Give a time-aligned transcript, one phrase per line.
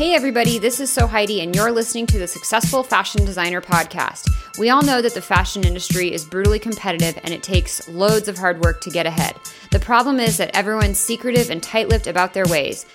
[0.00, 4.30] Hey, everybody, this is Sew Heidi, and you're listening to the Successful Fashion Designer Podcast.
[4.58, 8.38] We all know that the fashion industry is brutally competitive and it takes loads of
[8.38, 9.34] hard work to get ahead.
[9.72, 12.86] The problem is that everyone's secretive and tight lipped about their ways.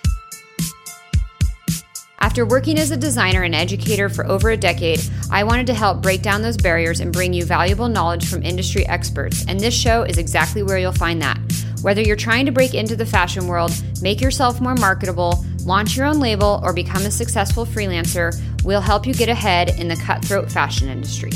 [2.18, 5.00] After working as a designer and educator for over a decade,
[5.30, 8.84] I wanted to help break down those barriers and bring you valuable knowledge from industry
[8.88, 11.38] experts, and this show is exactly where you'll find that.
[11.84, 16.06] Whether you're trying to break into the fashion world, make yourself more marketable, launch your
[16.06, 20.52] own label, or become a successful freelancer, we'll help you get ahead in the cutthroat
[20.52, 21.32] fashion industry.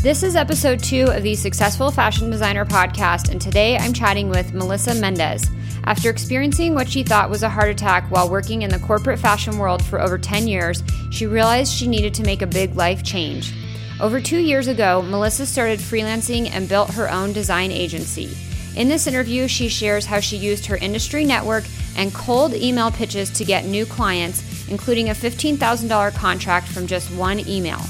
[0.00, 4.54] This is episode two of the Successful Fashion Designer podcast, and today I'm chatting with
[4.54, 5.50] Melissa Mendez.
[5.84, 9.58] After experiencing what she thought was a heart attack while working in the corporate fashion
[9.58, 13.52] world for over 10 years, she realized she needed to make a big life change.
[14.00, 18.36] Over two years ago, Melissa started freelancing and built her own design agency.
[18.78, 21.64] In this interview, she shares how she used her industry network
[21.96, 27.40] and cold email pitches to get new clients, including a $15,000 contract from just one
[27.48, 27.80] email.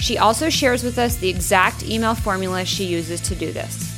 [0.00, 3.90] She also shares with us the exact email formula she uses to do this.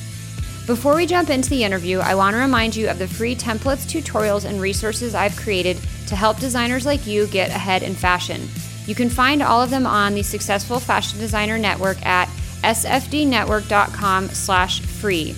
[0.68, 3.84] Before we jump into the interview, I want to remind you of the free templates,
[3.84, 8.48] tutorials, and resources I've created to help designers like you get ahead in fashion.
[8.86, 12.28] You can find all of them on the Successful Fashion Designer Network at
[12.62, 15.34] sfdnetwork.com slash free.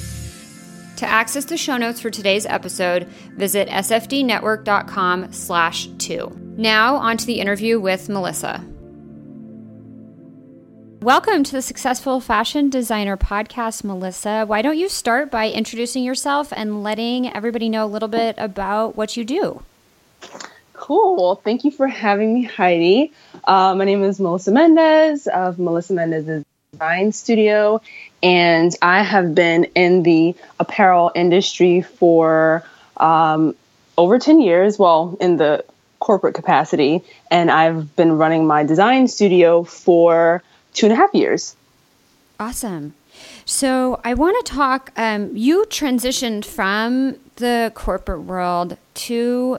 [0.98, 6.36] To access the show notes for today's episode, visit sfdnetwork.com slash two.
[6.56, 8.64] Now, on to the interview with Melissa.
[11.00, 14.44] Welcome to the Successful Fashion Designer Podcast, Melissa.
[14.44, 18.96] Why don't you start by introducing yourself and letting everybody know a little bit about
[18.96, 19.62] what you do?
[20.72, 21.36] Cool.
[21.44, 23.12] Thank you for having me, Heidi.
[23.44, 27.80] Uh, my name is Melissa Mendez of Melissa Mendez's Design Studio,
[28.22, 32.62] and I have been in the apparel industry for
[32.98, 33.54] um,
[33.96, 35.64] over 10 years, well, in the
[35.98, 40.42] corporate capacity, and I've been running my design studio for
[40.74, 41.56] two and a half years.
[42.38, 42.92] Awesome.
[43.46, 44.92] So I want to talk.
[44.94, 49.58] Um, you transitioned from the corporate world to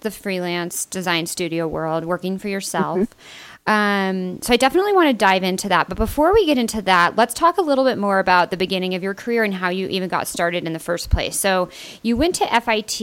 [0.00, 2.98] the freelance design studio world, working for yourself.
[3.00, 3.53] Mm-hmm.
[3.66, 5.88] Um, so I definitely want to dive into that.
[5.88, 8.94] But before we get into that, let's talk a little bit more about the beginning
[8.94, 11.38] of your career and how you even got started in the first place.
[11.38, 11.70] So
[12.02, 13.00] you went to FIT,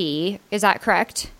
[0.51, 1.31] is that correct?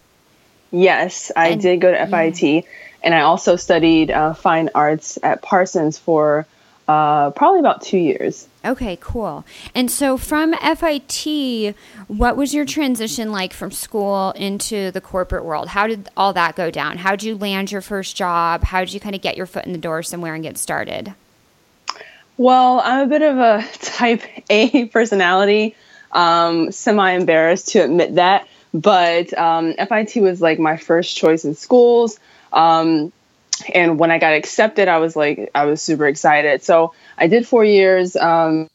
[0.72, 2.42] Yes, I and, did go to FIT.
[2.42, 2.62] Yeah.
[3.04, 6.46] And I also studied uh, fine arts at Parsons for
[6.88, 8.48] uh, probably about two years.
[8.64, 9.46] Okay, cool.
[9.74, 11.76] And so from FIT,
[12.08, 15.70] what was your transition like from school into the corporate world?
[15.70, 16.98] How did all that go down?
[16.98, 18.64] How did you land your first job?
[18.64, 21.14] How did you kind of get your foot in the door somewhere and get started?
[22.38, 25.76] Well, I'm a bit of a type A personality.
[26.12, 31.56] Um, Semi embarrassed to admit that, but um, FIT was like my first choice in
[31.56, 32.20] schools.
[32.52, 33.14] Um,
[33.74, 36.64] and when I got accepted, I was like, I was super excited.
[36.64, 38.70] So I did four years um,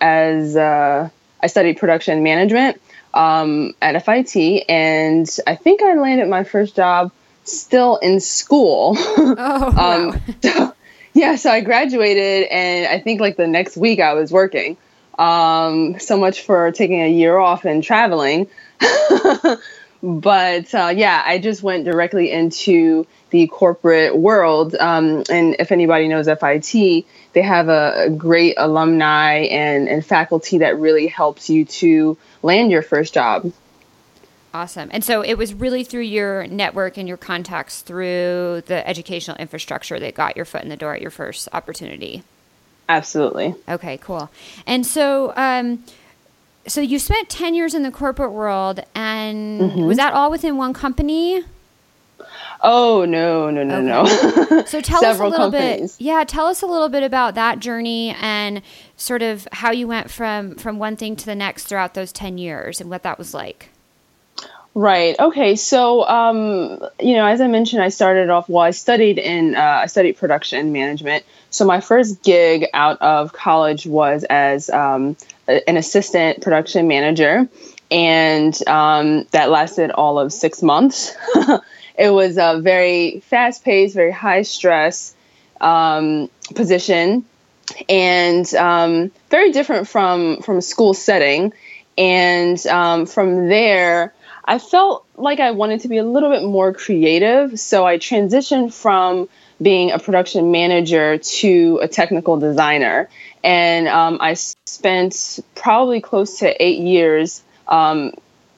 [0.00, 1.08] as uh,
[1.42, 2.80] I studied production management
[3.14, 7.12] um, at FIT, and I think I landed my first job
[7.44, 8.96] still in school.
[9.40, 10.10] Oh, wow.
[10.10, 10.74] um, so,
[11.14, 14.76] yeah, so I graduated, and I think like the next week I was working.
[15.18, 18.46] Um, so much for taking a year off and traveling.
[20.02, 24.74] but uh, yeah, I just went directly into the corporate world.
[24.76, 30.58] Um, and if anybody knows FIT, they have a, a, great alumni and, and faculty
[30.58, 33.52] that really helps you to land your first job.
[34.54, 34.88] Awesome.
[34.92, 40.00] And so it was really through your network and your contacts through the educational infrastructure
[40.00, 42.22] that got your foot in the door at your first opportunity.
[42.88, 43.54] Absolutely.
[43.68, 44.30] Okay, cool.
[44.66, 45.84] And so, um,
[46.68, 49.84] so you spent 10 years in the corporate world and mm-hmm.
[49.84, 51.44] was that all within one company?
[52.60, 54.54] Oh no, no, no, okay.
[54.54, 54.64] no.
[54.64, 55.96] so tell us a little companies.
[55.96, 56.04] bit.
[56.04, 58.62] Yeah, tell us a little bit about that journey and
[58.96, 62.38] sort of how you went from from one thing to the next throughout those 10
[62.38, 63.70] years and what that was like.
[64.74, 65.18] Right.
[65.18, 65.56] Okay.
[65.56, 68.48] So, um, you know, as I mentioned, I started off.
[68.48, 71.24] Well, I studied in uh, I studied production management.
[71.50, 75.16] So my first gig out of college was as um,
[75.46, 77.48] an assistant production manager,
[77.90, 81.16] and um, that lasted all of six months.
[81.98, 85.14] it was a very fast paced, very high stress
[85.60, 87.24] um, position,
[87.88, 91.52] and um, very different from from a school setting.
[91.96, 94.14] And um, from there,
[94.44, 98.72] I felt like I wanted to be a little bit more creative, so I transitioned
[98.72, 99.28] from
[99.60, 103.08] being a production manager to a technical designer.
[103.42, 108.12] And um, I spent probably close to eight years um,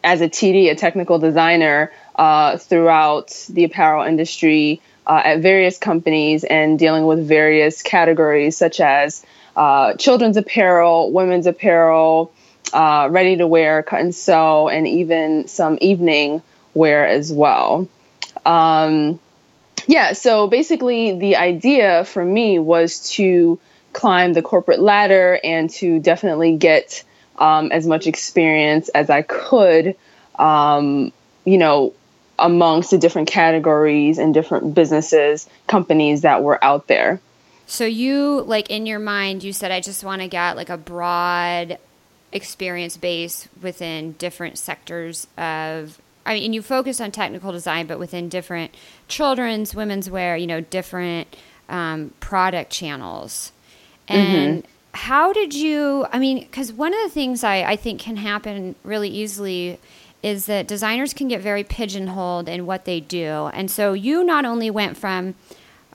[0.04, 6.44] as a TD, a technical designer, uh, throughout the apparel industry uh, at various companies
[6.44, 9.24] and dealing with various categories such as
[9.56, 12.32] uh, children's apparel, women's apparel,
[12.72, 16.42] uh, ready to wear, cut and sew, and even some evening
[16.74, 17.88] wear as well.
[18.46, 19.18] Um,
[19.86, 23.58] yeah, so basically, the idea for me was to
[23.92, 27.04] climb the corporate ladder and to definitely get
[27.38, 29.96] um, as much experience as I could,
[30.38, 31.12] um,
[31.44, 31.94] you know,
[32.38, 37.20] amongst the different categories and different businesses, companies that were out there.
[37.66, 40.76] So you like in your mind you said I just want to get like a
[40.76, 41.78] broad
[42.32, 48.28] experience base within different sectors of I mean you focused on technical design but within
[48.28, 48.74] different
[49.08, 51.36] children's women's wear, you know, different
[51.68, 53.52] um, product channels.
[54.08, 54.70] And mm-hmm.
[54.92, 58.74] how did you I mean cuz one of the things I I think can happen
[58.84, 59.78] really easily
[60.22, 63.50] is that designers can get very pigeonholed in what they do.
[63.54, 65.34] And so you not only went from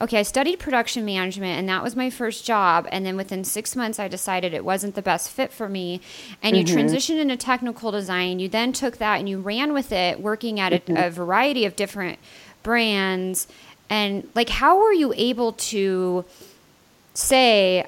[0.01, 2.87] okay, I studied production management and that was my first job.
[2.91, 6.01] And then within six months, I decided it wasn't the best fit for me.
[6.43, 6.67] And mm-hmm.
[6.67, 8.39] you transitioned into technical design.
[8.39, 10.97] You then took that and you ran with it, working at mm-hmm.
[10.97, 12.19] a, a variety of different
[12.63, 13.47] brands.
[13.89, 16.25] And like, how were you able to
[17.13, 17.85] say,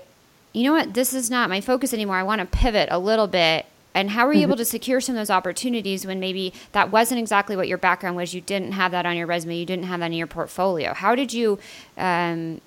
[0.53, 2.15] you know what, this is not my focus anymore.
[2.15, 3.65] I want to pivot a little bit
[3.97, 4.51] and how were you mm-hmm.
[4.51, 8.15] able to secure some of those opportunities when maybe that wasn't exactly what your background
[8.15, 8.31] was?
[8.31, 10.93] You didn't have that on your resume, you didn't have that in your portfolio.
[10.93, 11.57] How did you
[11.97, 12.61] um,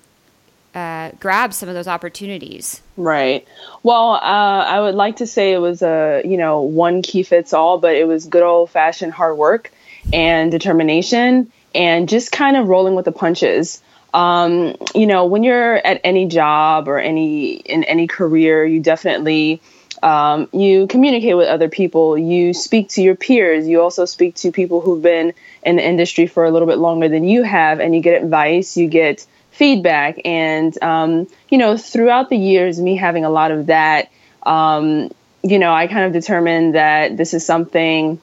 [0.75, 2.81] uh, grab some of those opportunities?
[2.97, 3.47] Right.
[3.81, 7.53] Well, uh, I would like to say it was a you know one key fits
[7.53, 9.71] all, but it was good old fashioned hard work
[10.11, 13.81] and determination, and just kind of rolling with the punches.
[14.13, 19.61] Um, you know, when you're at any job or any in any career, you definitely
[20.03, 24.51] um, you communicate with other people, you speak to your peers, you also speak to
[24.51, 25.33] people who've been
[25.63, 28.77] in the industry for a little bit longer than you have, and you get advice,
[28.77, 30.19] you get feedback.
[30.25, 34.09] And, um, you know, throughout the years, me having a lot of that,
[34.43, 35.11] um,
[35.43, 38.19] you know, I kind of determined that this is something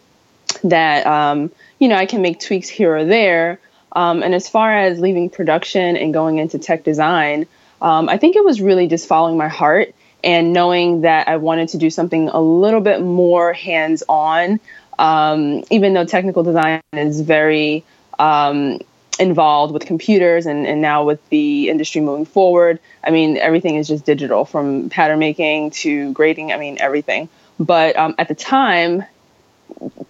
[0.65, 3.61] that, um, you know, I can make tweaks here or there.
[3.93, 7.47] Um, and as far as leaving production and going into tech design,
[7.81, 9.95] um, I think it was really just following my heart
[10.25, 14.61] and knowing that I wanted to do something a little bit more hands on,
[14.99, 17.85] um, even though technical design is very
[18.19, 18.81] um,
[19.19, 22.81] involved with computers and, and now with the industry moving forward.
[23.05, 27.29] I mean, everything is just digital from pattern making to grading, I mean, everything.
[27.59, 29.05] But um, at the time,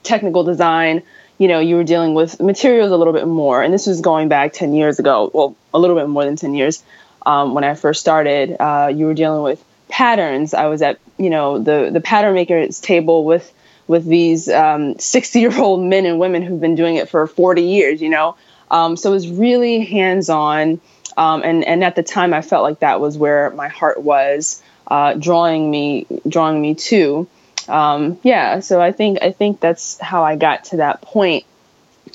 [0.02, 1.02] technical design,
[1.38, 3.62] you know, you were dealing with materials a little bit more.
[3.62, 6.54] And this was going back 10 years ago, well, a little bit more than 10
[6.54, 6.82] years.
[7.24, 10.54] Um, when I first started, uh, you were dealing with patterns.
[10.54, 13.52] I was at you know the the pattern makers table with
[13.86, 14.96] with these 60 um,
[15.34, 18.00] year old men and women who've been doing it for 40 years.
[18.00, 18.36] You know,
[18.70, 20.80] um, so it was really hands on.
[21.16, 24.62] Um, and and at the time, I felt like that was where my heart was
[24.86, 27.28] uh, drawing me drawing me to.
[27.68, 31.44] Um, yeah, so I think I think that's how I got to that point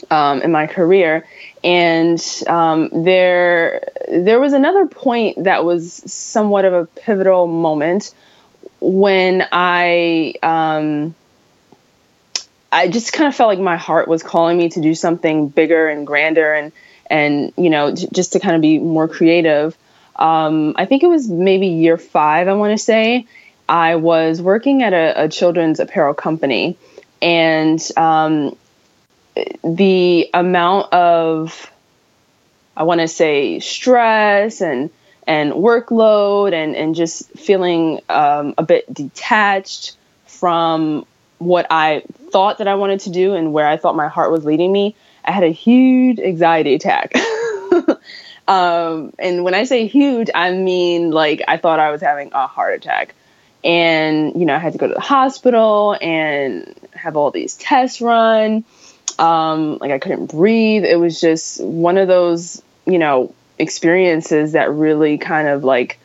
[0.09, 1.25] um, in my career.
[1.63, 8.13] And um, there, there was another point that was somewhat of a pivotal moment
[8.81, 11.15] when I, um,
[12.74, 15.87] I just kind of felt like my heart was calling me to do something bigger
[15.87, 16.71] and grander, and
[17.09, 19.78] and you know, j- just to kind of be more creative.
[20.16, 23.28] Um, I think it was maybe year five, I want to say.
[23.69, 26.78] I was working at a, a children's apparel company,
[27.21, 28.57] and um,
[29.63, 31.71] the amount of
[32.75, 34.90] I want to say stress and
[35.25, 41.06] and workload and and just feeling um, a bit detached from
[41.37, 44.45] what I thought that I wanted to do and where I thought my heart was
[44.45, 44.95] leading me.
[45.25, 47.13] I had a huge anxiety attack.
[48.47, 52.47] um, and when I say huge, I mean like I thought I was having a
[52.47, 53.16] heart attack.
[53.63, 58.02] And, you know, I had to go to the hospital and have all these tests
[58.02, 58.66] run
[59.19, 60.83] um, like I couldn't breathe.
[60.85, 65.99] It was just one of those, you know, experiences that really kind of like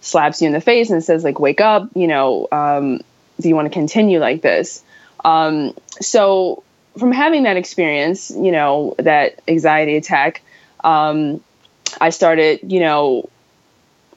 [0.00, 3.00] slaps you in the face and says like, wake up, you know, um,
[3.40, 4.82] do you want to continue like this?
[5.24, 6.62] Um, so
[6.98, 10.42] from having that experience, you know, that anxiety attack,
[10.82, 11.42] um,
[12.00, 13.28] I started, you know,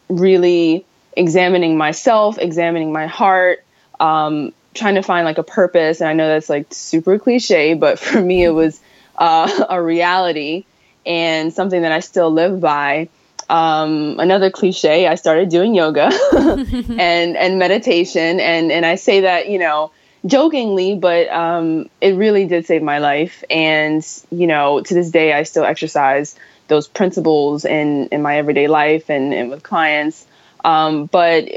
[0.10, 0.86] really
[1.16, 3.64] examining myself, examining my heart,
[4.00, 8.00] um, trying to find like a purpose and i know that's like super cliche but
[8.00, 8.80] for me it was
[9.18, 10.66] uh, a reality
[11.06, 13.08] and something that i still live by
[13.50, 19.50] um, another cliche i started doing yoga and and meditation and and i say that
[19.50, 19.92] you know
[20.26, 23.44] jokingly, but um, it really did save my life.
[23.50, 26.36] And, you know, to this day, I still exercise
[26.68, 30.26] those principles in, in my everyday life and, and with clients.
[30.64, 31.50] Um, but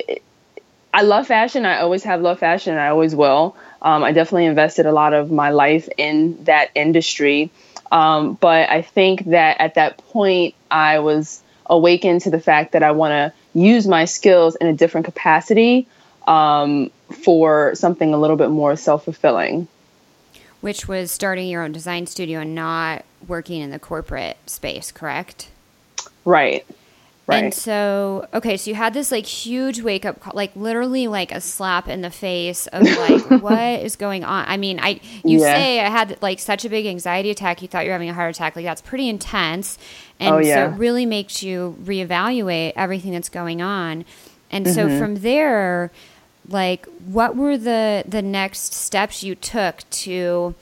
[0.97, 1.67] I love fashion.
[1.67, 2.75] I always have loved fashion.
[2.75, 3.55] I always will.
[3.83, 7.51] Um, I definitely invested a lot of my life in that industry.
[7.93, 12.83] Um, but I think that at that point, I was awakened to the fact that
[12.83, 15.87] I want to use my skills in a different capacity
[16.27, 16.91] um,
[17.23, 19.69] for something a little bit more self fulfilling.
[20.63, 25.51] Which was starting your own design studio and not working in the corporate space, correct?
[26.25, 26.65] Right.
[27.27, 27.43] Right.
[27.43, 31.33] And so, okay, so you had this like huge wake up call, like literally like
[31.33, 34.45] a slap in the face of like, what is going on?
[34.47, 35.57] I mean, I, you yeah.
[35.57, 38.15] say I had like such a big anxiety attack, you thought you were having a
[38.15, 38.55] heart attack.
[38.55, 39.77] Like, that's pretty intense.
[40.21, 40.69] And oh, yeah.
[40.69, 44.05] so it really makes you reevaluate everything that's going on.
[44.53, 44.75] And mm-hmm.
[44.75, 45.91] so from there,
[46.49, 50.55] like, what were the, the next steps you took to,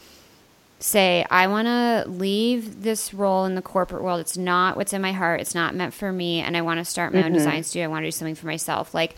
[0.85, 4.21] say, I want to leave this role in the corporate world.
[4.21, 5.41] It's not what's in my heart.
[5.41, 6.41] It's not meant for me.
[6.41, 7.29] And I want to start my mm-hmm.
[7.29, 7.87] own design studio.
[7.87, 8.93] I want to do something for myself.
[8.93, 9.17] Like,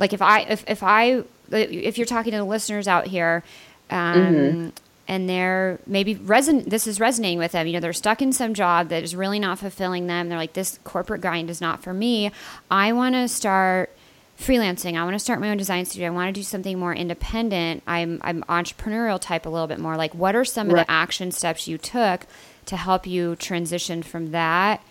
[0.00, 1.22] like if I, if, if I,
[1.52, 3.44] if you're talking to the listeners out here,
[3.88, 4.68] um, mm-hmm.
[5.06, 8.52] and they're maybe reson, this is resonating with them, you know, they're stuck in some
[8.52, 10.28] job that is really not fulfilling them.
[10.28, 12.32] They're like, this corporate grind is not for me.
[12.68, 13.95] I want to start
[14.38, 14.96] freelancing.
[14.96, 16.08] I want to start my own design studio.
[16.08, 17.82] I want to do something more independent.
[17.86, 19.96] I'm I'm entrepreneurial type a little bit more.
[19.96, 20.80] Like what are some right.
[20.80, 22.26] of the action steps you took
[22.66, 24.82] to help you transition from that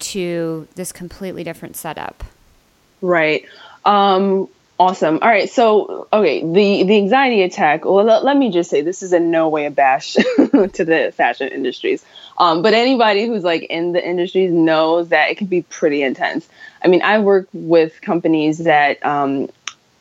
[0.00, 2.24] to this completely different setup?
[3.00, 3.46] Right.
[3.84, 4.48] Um
[4.78, 5.18] awesome.
[5.22, 5.48] All right.
[5.48, 7.84] So, okay, the the anxiety attack.
[7.84, 11.12] Well, let, let me just say this is in no way a bash to the
[11.16, 12.04] fashion industries.
[12.36, 16.48] Um, but anybody who's like in the industries knows that it can be pretty intense.
[16.84, 19.48] I mean, I work with companies that, um,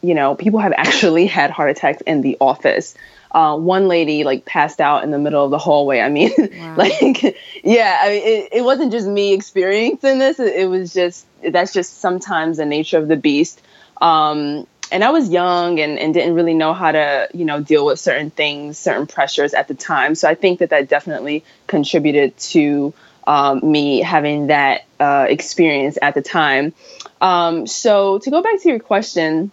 [0.01, 2.95] you know, people have actually had heart attacks in the office.
[3.31, 6.01] Uh, one lady like passed out in the middle of the hallway.
[6.01, 6.75] I mean, wow.
[6.75, 10.39] like, yeah, I mean, it, it wasn't just me experiencing this.
[10.39, 13.61] It, it, was just, that's just sometimes the nature of the beast.
[14.01, 17.85] Um, and I was young and, and didn't really know how to, you know, deal
[17.85, 20.13] with certain things, certain pressures at the time.
[20.13, 22.93] So I think that that definitely contributed to
[23.25, 26.73] um, me having that uh, experience at the time.
[27.21, 29.51] Um, so to go back to your question,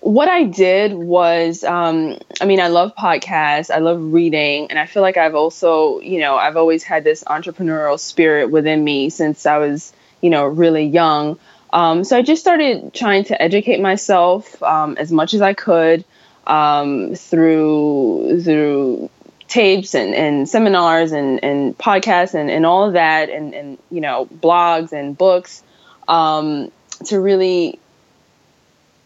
[0.00, 4.86] what I did was, um, I mean, I love podcasts, I love reading, and I
[4.86, 9.46] feel like I've also, you know, I've always had this entrepreneurial spirit within me since
[9.46, 11.38] I was, you know, really young.
[11.72, 16.04] Um, so I just started trying to educate myself um, as much as I could
[16.46, 19.10] um, through through
[19.48, 24.00] tapes and, and seminars and, and podcasts and, and all of that and, and you
[24.00, 25.62] know blogs and books
[26.08, 26.70] um,
[27.04, 27.78] to really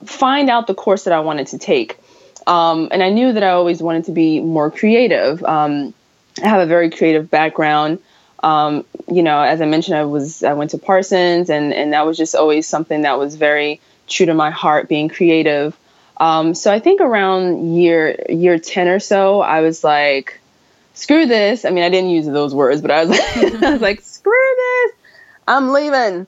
[0.04, 1.98] find out the course that I wanted to take.
[2.46, 5.44] Um, and I knew that I always wanted to be more creative.
[5.44, 5.94] Um,
[6.42, 8.00] I have a very creative background.
[8.42, 12.06] Um, you know, as I mentioned, I was I went to Parsons, and and that
[12.06, 15.76] was just always something that was very true to my heart, being creative.
[16.20, 20.38] Um, so I think around year year ten or so, I was like,
[20.94, 23.80] "Screw this!" I mean, I didn't use those words, but I was like, I was
[23.80, 24.92] like, "Screw this!
[25.48, 26.26] I'm leaving."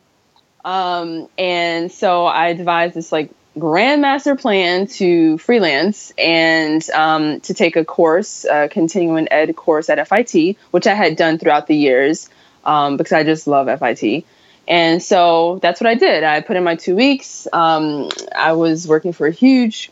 [0.65, 7.77] Um, and so I devised this like grandmaster plan to freelance and um, to take
[7.77, 12.31] a course, a continuing ed course at FIT, which I had done throughout the years
[12.65, 14.25] um, because I just love FIT.
[14.69, 16.25] And so that's what I did.
[16.25, 17.49] I put in my two weeks.
[17.53, 19.91] Um, I was working for a huge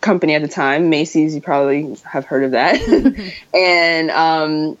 [0.00, 1.34] company at the time, Macy's.
[1.34, 2.80] You probably have heard of that.
[3.54, 4.78] and um,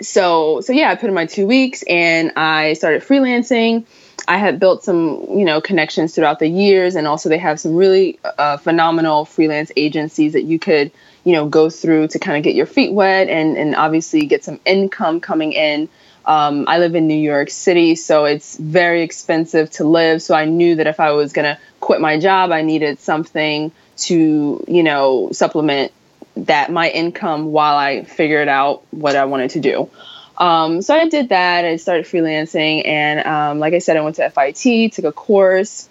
[0.00, 3.86] so, so yeah, I put in my two weeks, and I started freelancing.
[4.28, 7.76] I had built some, you know, connections throughout the years, and also they have some
[7.76, 10.90] really uh, phenomenal freelance agencies that you could,
[11.22, 14.42] you know, go through to kind of get your feet wet and and obviously get
[14.42, 15.88] some income coming in
[16.26, 20.20] um, I live in New York City, so it's very expensive to live.
[20.22, 23.70] So I knew that if I was going to quit my job, I needed something
[23.98, 25.92] to, you know, supplement
[26.36, 29.90] that my income while I figured out what I wanted to do.
[30.36, 31.64] Um, so I did that.
[31.64, 35.88] I started freelancing, and um, like I said, I went to FIT, took a course,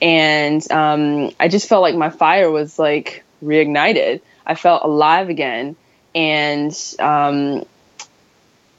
[0.00, 4.20] and um, I just felt like my fire was like reignited.
[4.46, 5.76] I felt alive again,
[6.14, 7.64] and um,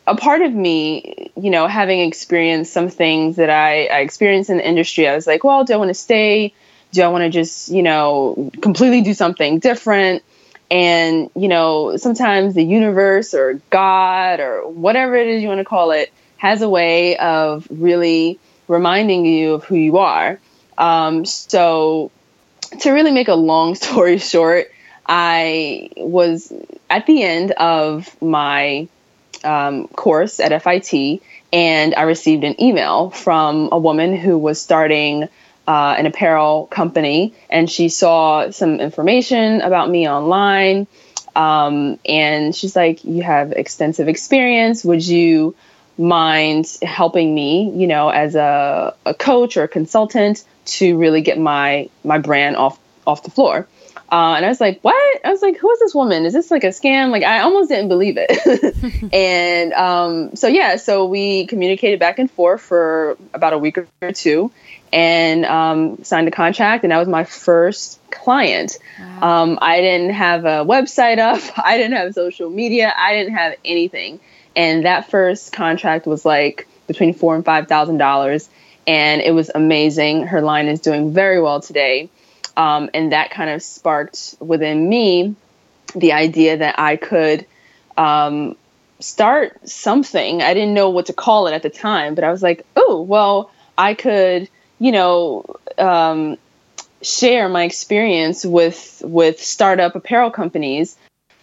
[0.08, 4.58] a part of me, you know, having experienced some things that I, I experienced in
[4.58, 6.53] the industry, I was like, well, do I want to stay?
[6.91, 10.24] Do I want to just, you know, completely do something different?
[10.72, 15.65] And, you know, sometimes the universe or God or whatever it is you want to
[15.65, 20.39] call it has a way of really reminding you of who you are.
[20.77, 22.12] Um, so,
[22.82, 24.72] to really make a long story short,
[25.06, 26.53] I was
[26.89, 28.88] at the end of my
[29.43, 35.27] um, course at FIT, and I received an email from a woman who was starting
[35.67, 40.88] uh, an apparel company, and she saw some information about me online.
[41.36, 44.84] Um, and she's like, You have extensive experience.
[44.84, 45.55] Would you
[45.98, 51.38] mind helping me, you know, as a, a coach or a consultant to really get
[51.38, 53.67] my my brand off off the floor?
[54.12, 55.25] Uh, and I was like, what?
[55.25, 56.25] I was like, who is this woman?
[56.25, 57.12] Is this like a scam?
[57.12, 59.10] Like, I almost didn't believe it.
[59.13, 64.12] and um, so, yeah, so we communicated back and forth for about a week or
[64.12, 64.51] two
[64.92, 66.84] and um, signed a contract.
[66.84, 68.78] And that was my first client.
[69.00, 69.44] Wow.
[69.44, 73.56] Um, I didn't have a website up, I didn't have social media, I didn't have
[73.63, 74.20] anything.
[74.56, 78.50] And that first contract was like between four and five thousand dollars.
[78.88, 80.25] And it was amazing.
[80.25, 82.10] Her line is doing very well today.
[82.58, 85.36] Um, and that kind of sparked within me
[85.96, 87.46] the idea that I could
[87.98, 88.56] um,
[89.00, 90.41] start something.
[90.41, 93.01] I didn't know what to call it at the time, but I was like, oh,
[93.01, 95.46] well, I could, you know,
[95.77, 96.38] um,
[97.01, 100.98] share my experience with with startup apparel companies,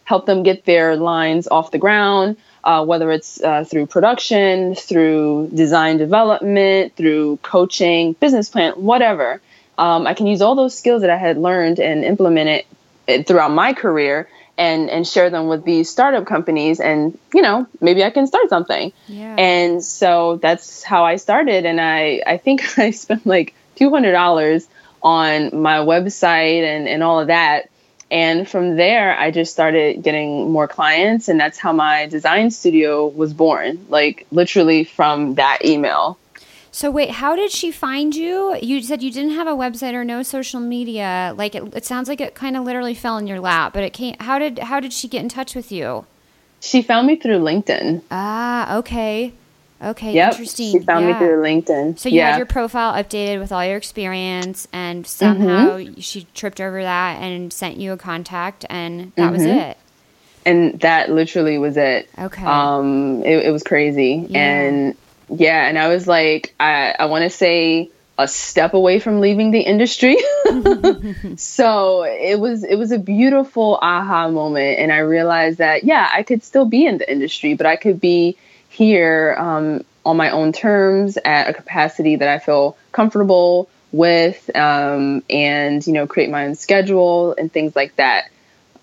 [0.04, 5.50] help them get their lines off the ground, uh, whether it's uh, through production, through
[5.54, 9.40] design development, through coaching, business plan, whatever
[9.78, 12.64] um, I can use all those skills that I had learned and implement
[13.06, 14.28] it throughout my career
[14.59, 18.49] and and share them with these startup companies and you know maybe I can start
[18.49, 18.92] something.
[19.06, 19.37] Yeah.
[19.37, 24.66] And so that's how I started and I I think I spent like $200
[25.02, 27.71] on my website and and all of that.
[28.09, 33.09] And from there, I just started getting more clients, and that's how my design studio
[33.09, 33.85] was born.
[33.88, 36.16] Like literally from that email.
[36.76, 38.54] So wait, how did she find you?
[38.61, 41.33] You said you didn't have a website or no social media.
[41.35, 43.73] Like it, it sounds like it kind of literally fell in your lap.
[43.73, 44.14] But it came.
[44.21, 46.04] How did how did she get in touch with you?
[46.61, 48.02] She found me through LinkedIn.
[48.11, 49.32] Ah, okay.
[49.80, 50.73] Okay, yep, interesting.
[50.73, 51.15] She found yeah.
[51.15, 51.99] me through LinkedIn.
[51.99, 52.32] So you yeah.
[52.32, 55.99] had your profile updated with all your experience, and somehow mm-hmm.
[56.00, 59.32] she tripped over that and sent you a contact, and that mm-hmm.
[59.32, 59.78] was it.
[60.45, 62.10] And that literally was it.
[62.19, 62.45] Okay.
[62.45, 64.60] Um, it, it was crazy, yeah.
[64.60, 64.97] and
[65.28, 69.50] yeah, and I was like, I, I want to say a step away from leaving
[69.50, 70.17] the industry.
[71.36, 76.23] so it was it was a beautiful aha moment, and I realized that yeah, I
[76.23, 78.36] could still be in the industry, but I could be
[78.69, 85.23] here um, on my own terms at a capacity that I feel comfortable with, um,
[85.28, 88.30] and you know, create my own schedule and things like that.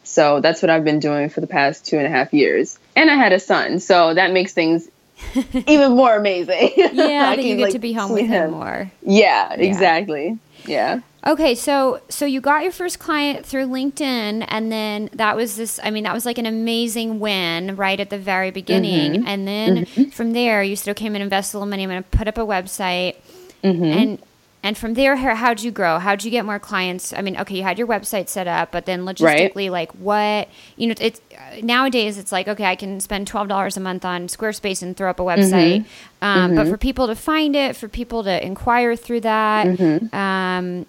[0.03, 2.77] So that's what I've been doing for the past two and a half years.
[2.95, 4.87] And I had a son, so that makes things
[5.67, 6.71] even more amazing.
[6.93, 8.91] Yeah, that you get like, to be home with him, him more.
[9.01, 10.37] Yeah, exactly.
[10.65, 11.01] Yeah.
[11.25, 15.79] Okay, so so you got your first client through LinkedIn, and then that was this.
[15.83, 19.27] I mean, that was like an amazing win right at the very beginning, mm-hmm.
[19.27, 20.09] and then mm-hmm.
[20.09, 21.83] from there, you still came and invested a little money.
[21.83, 23.15] I'm going to put up a website,
[23.63, 23.83] mm-hmm.
[23.83, 24.19] and
[24.63, 25.99] and from there, how'd you grow?
[25.99, 27.11] How'd you get more clients?
[27.11, 29.71] I mean, okay, you had your website set up, but then logistically, right.
[29.71, 30.47] like what,
[30.77, 31.19] you know, it's
[31.61, 35.19] nowadays it's like, okay, I can spend $12 a month on Squarespace and throw up
[35.19, 35.81] a website.
[35.81, 36.25] Mm-hmm.
[36.25, 36.55] Um, mm-hmm.
[36.55, 40.15] But for people to find it, for people to inquire through that, mm-hmm.
[40.15, 40.85] um,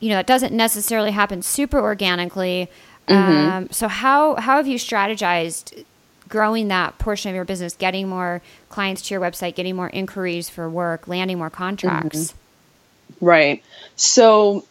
[0.00, 2.70] you know, it doesn't necessarily happen super organically.
[3.08, 3.50] Mm-hmm.
[3.50, 5.84] Um, so how, how have you strategized
[6.28, 10.48] growing that portion of your business, getting more clients to your website, getting more inquiries
[10.48, 12.18] for work, landing more contracts?
[12.18, 13.24] Mm-hmm.
[13.24, 13.64] Right.
[13.96, 14.64] So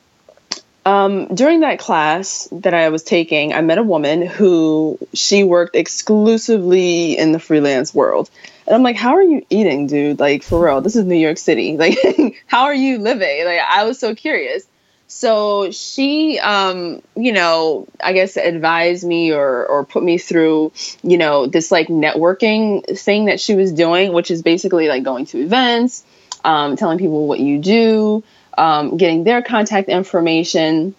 [0.86, 5.76] um, during that class that I was taking, I met a woman who she worked
[5.76, 8.30] exclusively in the freelance world.
[8.67, 10.19] And I'm like, how are you eating, dude?
[10.19, 11.78] Like, for real, this is New York City.
[11.84, 13.46] Like, how are you living?
[13.46, 14.65] Like, I was so curious.
[15.08, 20.72] So she, um, you know, I guess advised me or, or put me through,
[21.04, 25.26] you know, this like networking thing that she was doing, which is basically like going
[25.28, 26.04] to events,
[26.43, 28.24] um, telling people what you do,
[28.58, 30.96] um, getting their contact information,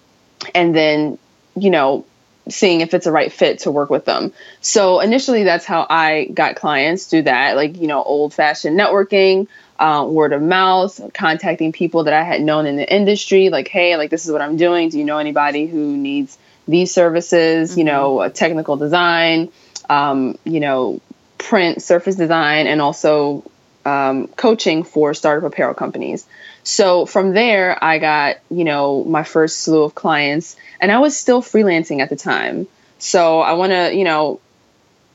[0.55, 1.19] and then,
[1.57, 2.05] you know,
[2.49, 4.33] seeing if it's a right fit to work with them.
[4.61, 9.49] So initially, that's how I got clients through that, like, you know, old fashioned networking,
[9.79, 13.97] uh, word of mouth, contacting people that I had known in the industry, like, hey,
[13.97, 14.91] like, this is what I'm doing.
[14.91, 16.37] Do you know anybody who needs
[16.69, 17.71] these services?
[17.71, 17.79] Mm-hmm.
[17.79, 19.51] You know, technical design,
[19.89, 21.01] um, you know,
[21.39, 23.43] print, surface design, and also
[23.87, 26.27] um, coaching for startup apparel companies.
[26.65, 31.17] So from there, I got, you know, my first slew of clients, and I was
[31.17, 32.67] still freelancing at the time.
[32.99, 34.41] So I want to, you know,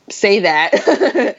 [0.10, 0.72] say that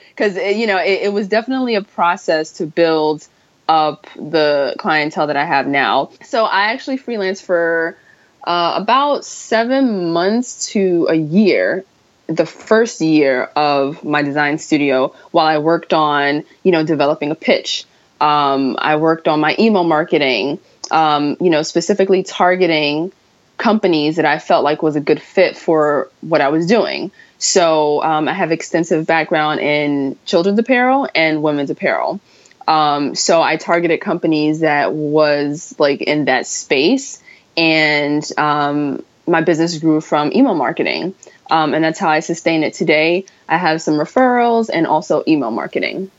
[0.11, 3.27] because, you know, it, it was definitely a process to build
[3.69, 6.11] up the clientele that I have now.
[6.25, 7.97] So I actually freelance for
[8.43, 11.85] uh, about seven months to a year
[12.27, 17.35] the first year of my design studio while I worked on, you know, developing a
[17.35, 17.85] pitch.
[18.21, 20.59] Um, I worked on my email marketing,
[20.91, 23.13] um, you know, specifically targeting
[23.57, 27.11] companies that I felt like was a good fit for what I was doing.
[27.39, 32.21] So um, I have extensive background in children's apparel and women's apparel.
[32.69, 37.23] Um, so I targeted companies that was like in that space,
[37.57, 41.15] and um, my business grew from email marketing.
[41.51, 43.25] Um, and that's how I sustain it today.
[43.49, 46.11] I have some referrals and also email marketing.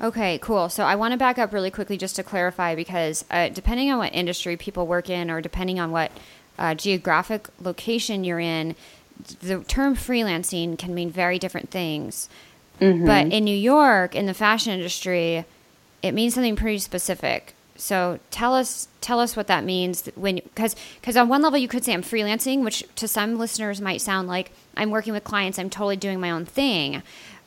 [0.00, 0.68] Okay, cool.
[0.68, 3.98] So I want to back up really quickly just to clarify because uh, depending on
[3.98, 6.10] what industry people work in or depending on what
[6.58, 8.74] uh, geographic location you're in,
[9.40, 12.28] the term freelancing can mean very different things.
[12.80, 13.06] Mm-hmm.
[13.06, 15.44] But in New York, in the fashion industry,
[16.02, 17.54] it means something pretty specific.
[17.76, 21.68] So tell us tell us what that means when because because on one level you
[21.68, 25.58] could say I'm freelancing, which to some listeners might sound like I'm working with clients,
[25.58, 27.02] I'm totally doing my own thing,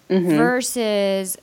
[0.10, 0.36] mm-hmm.
[0.36, 1.38] versus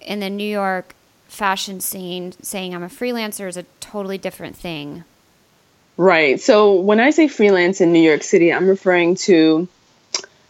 [0.00, 0.94] in the New York
[1.28, 5.04] fashion scene saying I'm a freelancer is a totally different thing.
[5.96, 6.40] Right.
[6.40, 9.66] So when I say freelance in New York City, I'm referring to,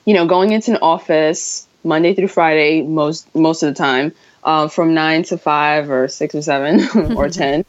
[0.04, 4.68] you know, going into an office Monday through Friday most most of the time, uh,
[4.68, 6.80] from nine to five or six or seven
[7.16, 7.64] or ten,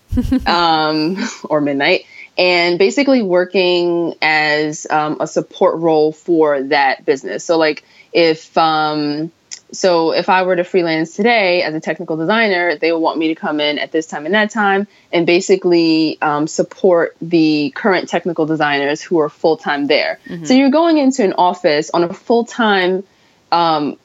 [0.47, 2.05] um, or midnight,
[2.37, 7.43] and basically working as um, a support role for that business.
[7.43, 9.31] So like if um,
[9.71, 13.29] so if I were to freelance today as a technical designer, they would want me
[13.29, 18.07] to come in at this time and that time and basically um, support the current
[18.07, 20.19] technical designers who are full time there.
[20.25, 20.45] Mm-hmm.
[20.45, 23.03] So you're going into an office on a full time,
[23.51, 23.97] um,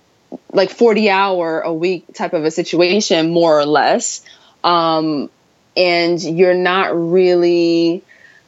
[0.53, 4.22] like 40 hour a week type of a situation, more or less.
[4.64, 5.31] Um,
[5.77, 8.03] and you're not really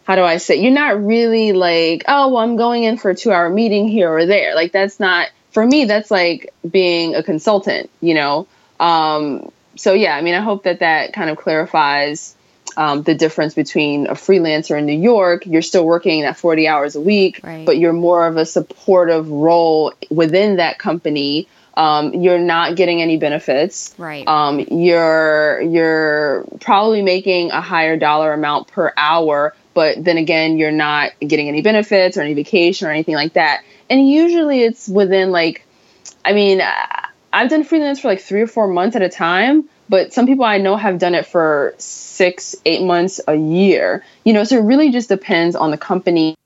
[0.05, 3.15] how do I say, you're not really like, oh, well, I'm going in for a
[3.15, 4.55] two hour meeting here or there.
[4.55, 8.49] Like, that's not for me, that's like being a consultant, you know?
[8.81, 12.35] Um, so, yeah, I mean, I hope that that kind of clarifies
[12.77, 15.47] um, the difference between a freelancer in New York.
[15.47, 17.65] You're still working that 40 hours a week, right.
[17.65, 21.47] but you're more of a supportive role within that company.
[21.77, 23.95] Um, you're not getting any benefits.
[23.97, 24.27] Right.
[24.27, 30.71] Um, you're you're probably making a higher dollar amount per hour, but then again, you're
[30.71, 35.31] not getting any benefits or any vacation or anything like that and usually it's within
[35.31, 35.67] like
[36.25, 36.61] i mean
[37.33, 40.45] i've done freelance for like three or four months at a time but some people
[40.45, 41.75] i know have done it for
[42.15, 44.05] six eight months a year.
[44.25, 46.37] You know so it really just depends on the company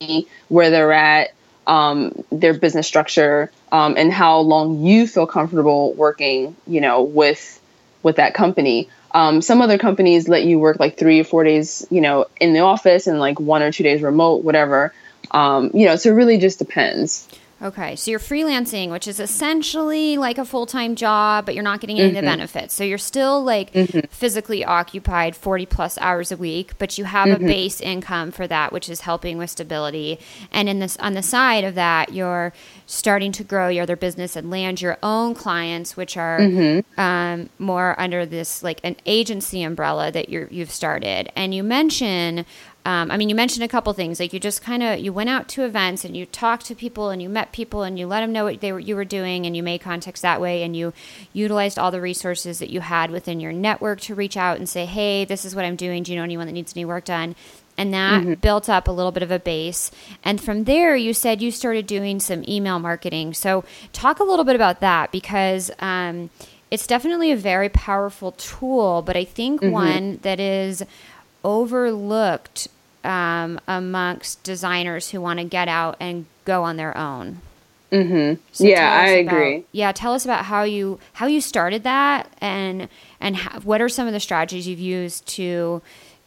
[0.49, 1.31] where they're at
[1.67, 7.61] um, their business structure um, and how long you feel comfortable working you know with
[8.03, 8.89] with that company.
[9.11, 12.55] Um, some other companies let you work like three or four days you know in
[12.55, 14.93] the office and like one or two days remote whatever
[15.31, 17.29] um, you know, so it really just depends.
[17.61, 21.81] Okay, so you're freelancing, which is essentially like a full time job, but you're not
[21.81, 22.19] getting any mm-hmm.
[22.19, 22.39] of the mm-hmm.
[22.39, 22.73] benefits.
[22.73, 24.07] So you're still like mm-hmm.
[24.11, 27.45] physically occupied 40 plus hours a week, but you have mm-hmm.
[27.45, 30.21] a base income for that, which is helping with stability.
[30.53, 32.53] And in this, on the side of that, you're
[32.87, 37.01] starting to grow your other business and land your own clients, which are mm-hmm.
[37.01, 41.33] um, more under this like an agency umbrella that you're, you've started.
[41.35, 42.47] And you mention
[42.85, 44.19] um, I mean, you mentioned a couple things.
[44.19, 47.11] Like you just kind of you went out to events and you talked to people
[47.11, 49.45] and you met people and you let them know what they were you were doing
[49.45, 50.93] and you made contacts that way and you
[51.33, 54.87] utilized all the resources that you had within your network to reach out and say,
[54.87, 56.03] hey, this is what I'm doing.
[56.03, 57.37] Do you know anyone that needs any work done?
[57.77, 58.35] And that mm-hmm.
[58.35, 59.91] built up a little bit of a base.
[60.25, 63.35] And from there, you said you started doing some email marketing.
[63.35, 65.71] So talk a little bit about that because.
[65.81, 66.31] Um,
[66.71, 69.73] it's definitely a very powerful tool, but I think mm-hmm.
[69.73, 70.83] one that is
[71.49, 72.69] overlooked
[73.05, 77.41] um, amongst designers who want to get out and go on their own.
[77.91, 78.39] Mm-hmm.
[78.53, 79.65] So yeah, I about, agree.
[79.73, 83.89] Yeah, tell us about how you how you started that, and and how, what are
[83.89, 85.81] some of the strategies you've used to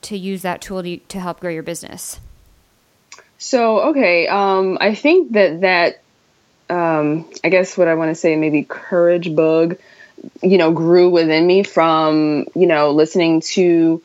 [0.04, 2.20] to use that tool to, to help grow your business.
[3.38, 6.02] So okay, um, I think that that
[6.76, 9.78] um, I guess what I want to say maybe courage bug,
[10.42, 14.02] you know, grew within me from you know listening to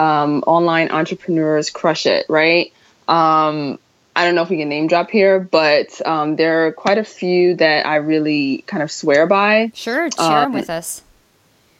[0.00, 2.72] um, online entrepreneurs crush it, right?
[3.06, 3.78] Um,
[4.16, 7.04] I don't know if we can name drop here, but um, there are quite a
[7.04, 9.70] few that I really kind of swear by.
[9.74, 11.02] Sure, share them with us.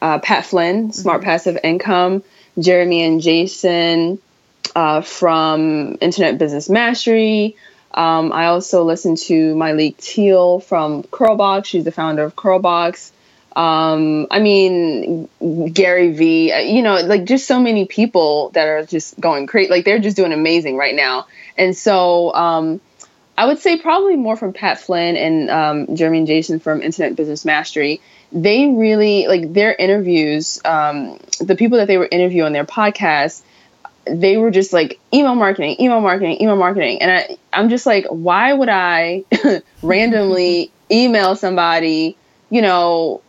[0.01, 1.25] Uh, Pat Flynn, Smart mm-hmm.
[1.25, 2.23] Passive Income,
[2.59, 4.19] Jeremy and Jason
[4.75, 7.55] uh, from Internet Business Mastery.
[7.93, 11.65] Um, I also listen to Myleik Teal from Curlbox.
[11.65, 13.11] She's the founder of Curlbox.
[13.55, 15.27] Um, I mean,
[15.73, 19.69] Gary Vee, uh, you know, like just so many people that are just going crazy.
[19.69, 21.27] Like they're just doing amazing right now.
[21.57, 22.81] And so, um,
[23.37, 27.15] I would say probably more from Pat Flynn and um, Jeremy and Jason from Internet
[27.15, 28.01] Business Mastery.
[28.31, 30.61] They really like their interviews.
[30.63, 33.41] Um, the people that they were interviewing on their podcast,
[34.05, 38.05] they were just like email marketing, email marketing, email marketing, and I, I'm just like,
[38.09, 39.23] why would I
[39.81, 42.17] randomly email somebody,
[42.49, 43.21] you know,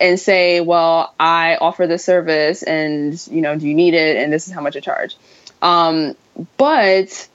[0.00, 4.16] and say, well, I offer this service and, you know, do you need it?
[4.16, 5.16] And this is how much I charge.
[5.62, 6.16] Um,
[6.56, 7.28] but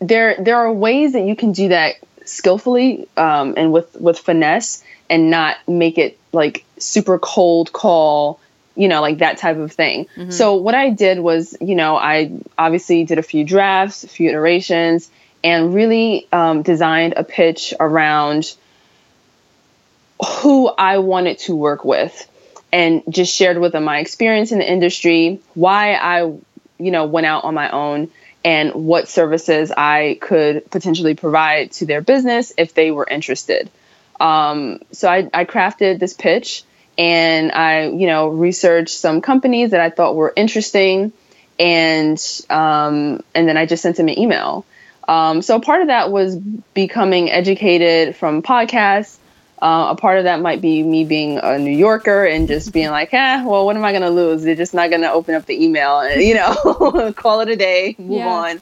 [0.00, 4.82] there, there are ways that you can do that skillfully um, and with, with finesse
[5.08, 8.40] and not make it like super cold call,
[8.74, 10.06] you know, like that type of thing.
[10.16, 10.30] Mm-hmm.
[10.30, 14.30] So what I did was, you know, I obviously did a few drafts, a few
[14.30, 15.10] iterations,
[15.44, 18.54] and really um, designed a pitch around
[20.24, 22.28] who I wanted to work with
[22.72, 26.22] and just shared with them my experience in the industry, why I,
[26.78, 28.10] you know, went out on my own
[28.44, 33.70] and what services I could potentially provide to their business if they were interested.
[34.18, 36.64] Um, so I, I crafted this pitch
[36.98, 41.12] and I, you know, researched some companies that I thought were interesting
[41.58, 44.64] and um, and then I just sent them an email.
[45.06, 49.18] Um, so part of that was becoming educated from podcasts
[49.62, 52.90] uh, a part of that might be me being a New Yorker and just being
[52.90, 54.42] like, eh, well, what am I going to lose?
[54.42, 57.54] They're just not going to open up the email and, you know, call it a
[57.54, 58.26] day, move yeah.
[58.26, 58.60] on,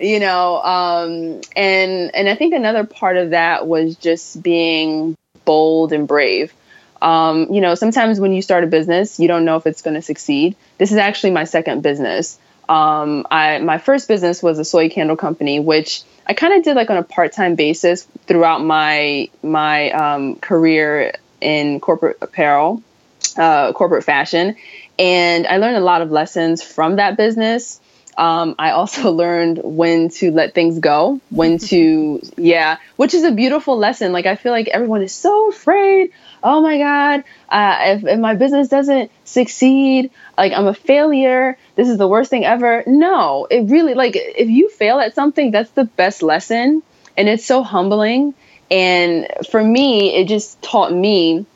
[0.00, 0.62] you know.
[0.62, 6.54] Um, and, and I think another part of that was just being bold and brave.
[7.02, 9.94] Um, you know, sometimes when you start a business, you don't know if it's going
[9.94, 10.54] to succeed.
[10.78, 12.38] This is actually my second business.
[12.68, 16.76] Um, I, my first business was a soy candle company, which I kind of did
[16.76, 22.82] like on a part time basis throughout my my um, career in corporate apparel,
[23.36, 24.56] uh, corporate fashion,
[24.98, 27.80] and I learned a lot of lessons from that business.
[28.16, 33.30] Um, I also learned when to let things go, when to, yeah, which is a
[33.30, 34.12] beautiful lesson.
[34.12, 36.12] Like, I feel like everyone is so afraid.
[36.48, 41.88] Oh my God, uh, if, if my business doesn't succeed, like I'm a failure, this
[41.88, 42.84] is the worst thing ever.
[42.86, 46.84] No, it really, like, if you fail at something, that's the best lesson.
[47.16, 48.32] And it's so humbling.
[48.70, 51.46] And for me, it just taught me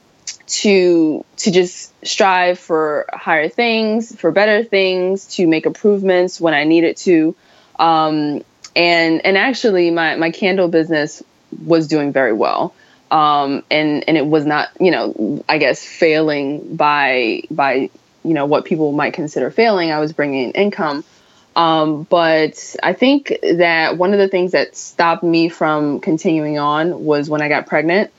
[0.49, 6.65] to to just strive for higher things, for better things, to make improvements when I
[6.65, 7.37] needed to.
[7.79, 8.43] Um,
[8.75, 11.23] and and actually, my my candle business
[11.65, 12.75] was doing very well.
[13.11, 17.91] Um, and and it was not, you know, I guess failing by by
[18.25, 19.91] you know what people might consider failing.
[19.91, 21.05] I was bringing in income,
[21.57, 27.05] um, but I think that one of the things that stopped me from continuing on
[27.05, 28.13] was when I got pregnant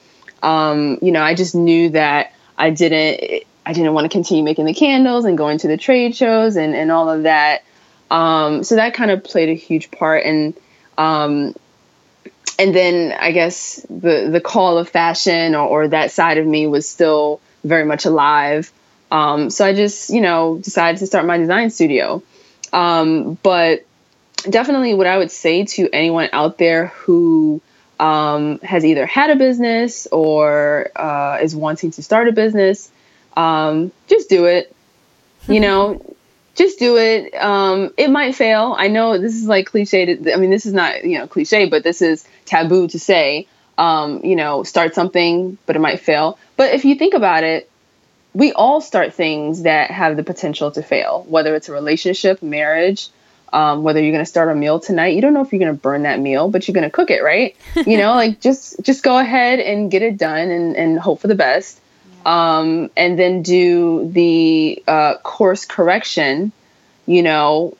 [0.43, 4.65] um, you know, I just knew that I didn't I didn't want to continue making
[4.65, 7.63] the candles and going to the trade shows and, and all of that.
[8.09, 10.55] Um, so that kind of played a huge part and
[10.97, 11.55] um,
[12.61, 16.67] and then I guess the the call of fashion or, or that side of me
[16.67, 18.71] was still very much alive.
[19.09, 22.21] Um, so I just, you know, decided to start my design studio.
[22.71, 23.83] Um, but
[24.47, 27.61] definitely what I would say to anyone out there who
[27.99, 32.91] um, has either had a business or uh, is wanting to start a business,
[33.35, 34.73] um, just do it.
[35.47, 36.15] You know,
[36.55, 37.33] just do it.
[37.35, 38.75] Um, it might fail.
[38.77, 40.15] I know this is like cliche.
[40.15, 43.47] To, I mean, this is not you know cliche, but this is taboo to say.
[43.77, 46.37] Um, you know, start something, but it might fail.
[46.55, 47.69] But if you think about it,
[48.33, 53.09] we all start things that have the potential to fail, whether it's a relationship, marriage,
[53.53, 55.73] um, whether you're going to start a meal tonight you don't know if you're going
[55.73, 58.81] to burn that meal but you're going to cook it right you know like just
[58.81, 61.80] just go ahead and get it done and, and hope for the best.
[62.25, 66.51] Um, and then do the uh, course correction
[67.05, 67.75] you know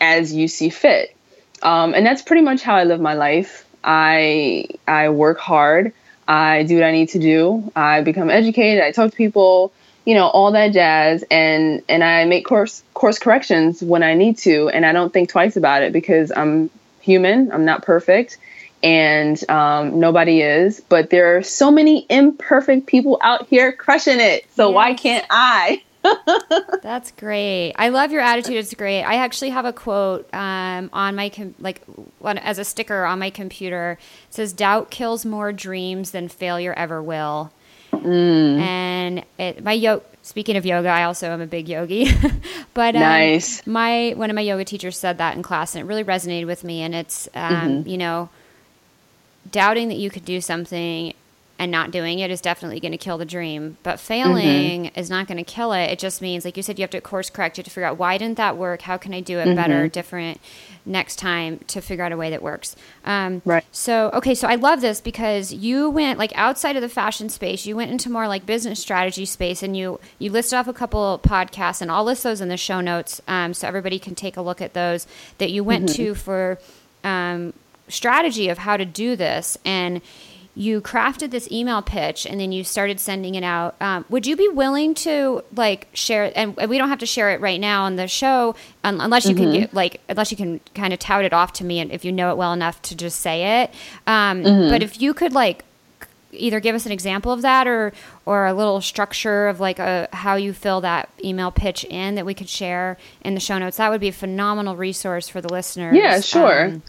[0.00, 1.14] as you see fit.
[1.62, 3.66] Um, and that's pretty much how i live my life.
[3.82, 5.92] I i work hard.
[6.28, 7.72] I do what i need to do.
[7.74, 8.82] I become educated.
[8.82, 9.72] I talk to people
[10.04, 11.24] you know all that jazz.
[11.30, 14.68] And and i make course course corrections when i need to.
[14.68, 17.52] And i don't think twice about it because i'm human.
[17.52, 18.38] I'm not perfect
[18.82, 24.46] and um, nobody is but there are so many imperfect people out here crushing it
[24.54, 24.74] so yes.
[24.74, 25.82] why can't i
[26.82, 27.72] That's great.
[27.76, 28.56] I love your attitude.
[28.56, 29.02] It's great.
[29.02, 31.82] I actually have a quote um, on my com- like
[32.24, 33.98] as a sticker on my computer.
[34.28, 37.52] It says, "Doubt kills more dreams than failure ever will."
[37.92, 38.58] Mm.
[38.58, 40.04] And it, my yoga.
[40.22, 42.10] Speaking of yoga, I also am a big yogi.
[42.74, 43.64] but um, nice.
[43.66, 46.64] My one of my yoga teachers said that in class, and it really resonated with
[46.64, 46.82] me.
[46.82, 47.88] And it's um, mm-hmm.
[47.88, 48.28] you know,
[49.56, 51.14] doubting that you could do something
[51.58, 53.78] and not doing it is definitely going to kill the dream.
[53.82, 54.98] But failing mm-hmm.
[54.98, 55.86] is not going to kill it.
[55.86, 57.56] It just means, like you said, you have to course correct.
[57.56, 58.82] You have to figure out why didn't that work?
[58.82, 59.56] How can I do it mm-hmm.
[59.56, 60.42] better, different
[60.84, 62.76] next time to figure out a way that works.
[63.06, 63.64] Um, right.
[63.72, 67.64] So, okay, so I love this because you went like outside of the fashion space,
[67.64, 71.18] you went into more like business strategy space and you, you listed off a couple
[71.24, 74.42] podcasts and I'll list those in the show notes um, so everybody can take a
[74.42, 75.06] look at those
[75.38, 76.04] that you went mm-hmm.
[76.04, 76.58] to for
[77.02, 77.52] um,
[77.88, 79.56] strategy of how to do this.
[79.64, 80.00] And
[80.56, 83.76] you crafted this email pitch and then you started sending it out.
[83.80, 86.32] Um, would you be willing to like share?
[86.34, 89.44] And we don't have to share it right now on the show, unless you mm-hmm.
[89.44, 92.06] can get, like unless you can kind of tout it off to me, and if
[92.06, 93.70] you know it well enough to just say it.
[94.06, 94.70] Um, mm-hmm.
[94.70, 95.62] But if you could like
[96.32, 97.92] either give us an example of that or
[98.24, 102.26] or a little structure of like a how you fill that email pitch in that
[102.26, 105.48] we could share in the show notes that would be a phenomenal resource for the
[105.48, 106.82] listeners yeah sure um,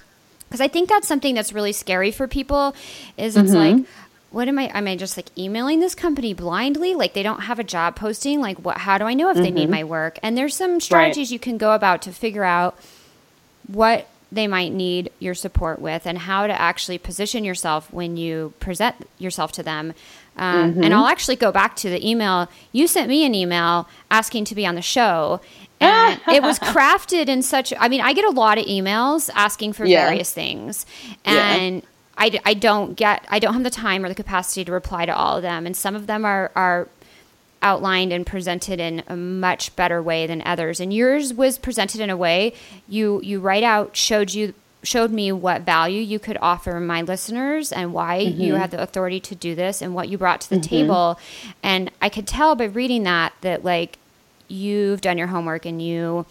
[0.47, 2.75] because I think that's something that's really scary for people.
[3.17, 3.77] Is it's mm-hmm.
[3.77, 3.85] like,
[4.31, 4.71] what am I?
[4.77, 6.95] Am I just like emailing this company blindly?
[6.95, 8.39] Like they don't have a job posting.
[8.39, 8.79] Like what?
[8.79, 9.43] How do I know if mm-hmm.
[9.43, 9.71] they need mm-hmm.
[9.71, 10.19] my work?
[10.23, 11.33] And there's some strategies right.
[11.33, 12.77] you can go about to figure out
[13.67, 18.53] what they might need your support with and how to actually position yourself when you
[18.59, 19.93] present yourself to them.
[20.35, 20.83] Um, mm-hmm.
[20.83, 22.49] And I'll actually go back to the email.
[22.71, 25.39] You sent me an email asking to be on the show
[25.79, 29.73] and it was crafted in such i mean i get a lot of emails asking
[29.73, 30.05] for yeah.
[30.05, 30.85] various things
[31.25, 31.81] and yeah.
[32.17, 35.15] I, I don't get i don't have the time or the capacity to reply to
[35.15, 36.87] all of them and some of them are are
[37.61, 42.09] outlined and presented in a much better way than others and yours was presented in
[42.09, 42.53] a way
[42.87, 47.71] you you write out showed you showed me what value you could offer my listeners
[47.71, 48.39] and why mm-hmm.
[48.39, 50.69] you had the authority to do this and what you brought to the mm-hmm.
[50.69, 51.19] table
[51.63, 53.97] and i could tell by reading that that like
[54.47, 56.25] you've done your homework and you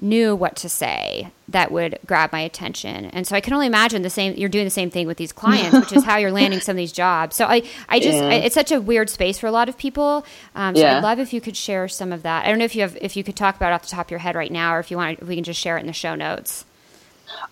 [0.00, 3.06] knew what to say that would grab my attention.
[3.06, 5.32] And so I can only imagine the same you're doing the same thing with these
[5.32, 7.36] clients, which is how you're landing some of these jobs.
[7.36, 8.28] So I I just yeah.
[8.28, 10.26] I, it's such a weird space for a lot of people.
[10.54, 10.98] Um, so yeah.
[10.98, 12.44] I'd love if you could share some of that.
[12.44, 14.06] I don't know if you have if you could talk about it off the top
[14.06, 15.80] of your head right now or if you want if we can just share it
[15.80, 16.64] in the show notes.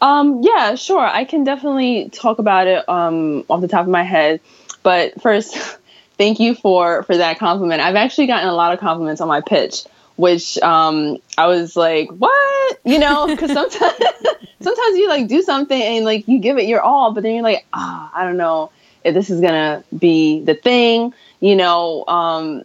[0.00, 1.06] Um yeah, sure.
[1.06, 4.40] I can definitely talk about it um off the top of my head.
[4.82, 5.78] But first
[6.18, 7.80] thank you for for that compliment.
[7.80, 9.84] I've actually gotten a lot of compliments on my pitch,
[10.16, 12.78] which um, I was like, what?
[12.84, 13.94] You know, because sometimes
[14.60, 17.42] sometimes you like do something and like you give it your all, but then you're
[17.42, 18.70] like, ah, oh, I don't know
[19.04, 22.04] if this is gonna be the thing, you know.
[22.06, 22.64] Um,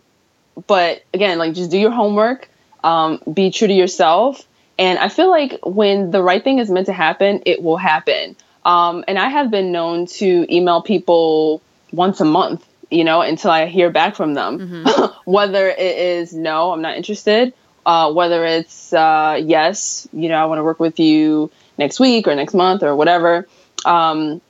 [0.68, 2.50] but again, like just do your homework,
[2.84, 4.46] um, be true to yourself,
[4.78, 8.36] and I feel like when the right thing is meant to happen, it will happen.
[8.66, 13.52] Um, and I have been known to email people once a month you know, until
[13.52, 14.60] I hear back from them.
[14.60, 15.06] Mm-hmm.
[15.30, 17.54] whether it is no, I'm not interested,
[17.86, 22.28] uh, whether it's uh, yes, you know, I want to work with you next week
[22.28, 23.48] or next month or whatever.
[23.86, 24.42] Um,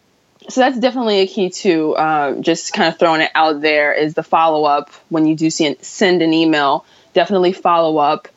[0.47, 4.13] so that's definitely a key to uh, just kind of throwing it out there is
[4.13, 6.85] the follow up when you do see, send an email.
[7.13, 8.27] Definitely follow up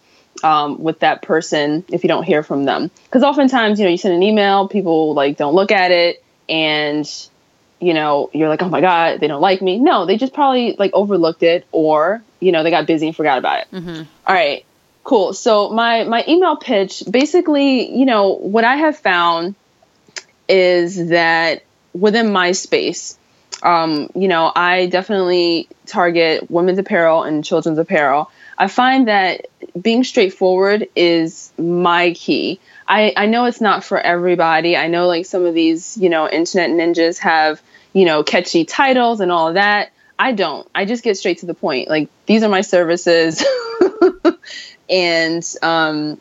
[0.42, 3.98] um, with that person if you don't hear from them, because oftentimes you know you
[3.98, 7.06] send an email, people like don't look at it, and
[7.82, 9.80] you know, you're like, oh my God, they don't like me.
[9.80, 13.38] No, they just probably like overlooked it or, you know, they got busy and forgot
[13.38, 13.70] about it.
[13.72, 14.02] Mm-hmm.
[14.24, 14.64] All right,
[15.02, 15.32] cool.
[15.32, 19.56] So my, my email pitch, basically, you know, what I have found
[20.48, 23.18] is that within my space,
[23.64, 28.30] um, you know, I definitely target women's apparel and children's apparel.
[28.56, 29.46] I find that
[29.80, 32.60] being straightforward is my key.
[32.86, 34.76] I, I know it's not for everybody.
[34.76, 37.60] I know like some of these, you know, internet ninjas have
[37.92, 39.92] you know, catchy titles and all of that.
[40.18, 40.68] I don't.
[40.74, 41.88] I just get straight to the point.
[41.88, 43.44] Like these are my services,
[44.90, 46.20] and um,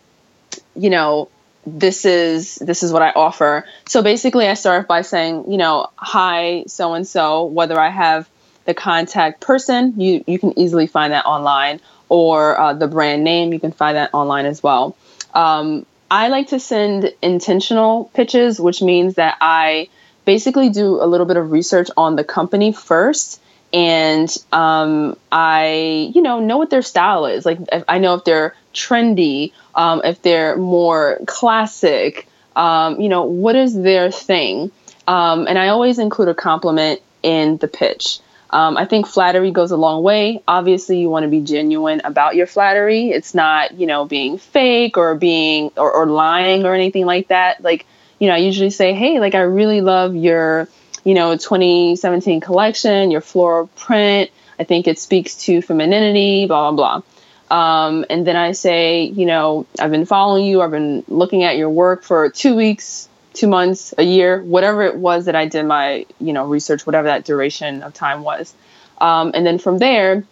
[0.75, 1.29] you know,
[1.65, 3.65] this is this is what I offer.
[3.85, 7.45] So basically, I start by saying, you know, hi, so and so.
[7.45, 8.29] Whether I have
[8.65, 11.79] the contact person, you you can easily find that online,
[12.09, 14.95] or uh, the brand name, you can find that online as well.
[15.33, 19.89] Um, I like to send intentional pitches, which means that I
[20.25, 23.41] basically do a little bit of research on the company first
[23.73, 27.45] and um, I, you know, know what their style is.
[27.45, 33.55] Like, I know if they're trendy, um, if they're more classic, um, you know, what
[33.55, 34.71] is their thing?
[35.07, 38.19] Um, and I always include a compliment in the pitch.
[38.49, 40.43] Um, I think flattery goes a long way.
[40.45, 43.09] Obviously, you want to be genuine about your flattery.
[43.11, 47.63] It's not, you know, being fake or being or, or lying or anything like that.
[47.63, 47.85] Like,
[48.21, 50.67] you know, I usually say, hey, like, I really love your,
[51.03, 54.29] you know, 2017 collection, your floral print.
[54.59, 57.01] I think it speaks to femininity, blah, blah,
[57.49, 57.87] blah.
[57.87, 61.57] Um, and then I say, you know, I've been following you, I've been looking at
[61.57, 65.65] your work for two weeks, two months, a year, whatever it was that I did
[65.65, 68.53] my, you know, research, whatever that duration of time was.
[68.99, 70.25] Um, and then from there,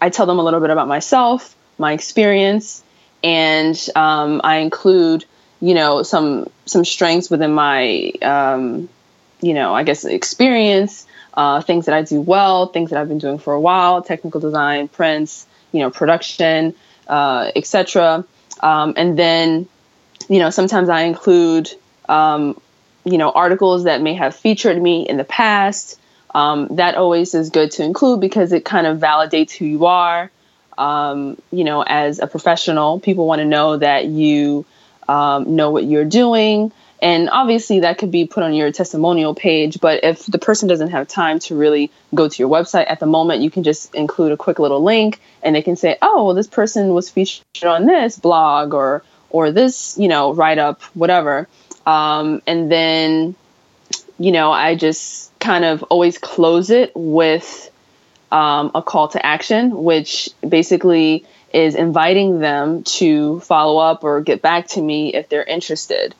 [0.00, 2.84] I tell them a little bit about myself, my experience,
[3.24, 5.24] and um, I include,
[5.64, 8.88] you know, some some strengths within my, um,
[9.40, 13.18] you know, I guess experience, uh, things that I do well, things that I've been
[13.18, 16.74] doing for a while, technical design, prints, you know, production,
[17.08, 18.24] uh, etc.
[18.60, 19.66] Um, and then,
[20.28, 21.70] you know, sometimes I include
[22.08, 22.60] um,
[23.04, 25.98] you know, articles that may have featured me in the past.
[26.34, 30.30] Um, that always is good to include because it kind of validates who you are.
[30.76, 34.66] Um, you know, as a professional, people want to know that you
[35.08, 36.72] um, know what you're doing.
[37.02, 39.78] And obviously, that could be put on your testimonial page.
[39.80, 43.06] But if the person doesn't have time to really go to your website at the
[43.06, 46.34] moment, you can just include a quick little link and they can say, oh, well,
[46.34, 51.46] this person was featured on this blog or, or this, you know, write up, whatever.
[51.84, 53.34] Um, and then,
[54.18, 57.70] you know, I just kind of always close it with
[58.32, 64.42] um, a call to action, which basically is inviting them to follow up or get
[64.42, 66.14] back to me if they're interested.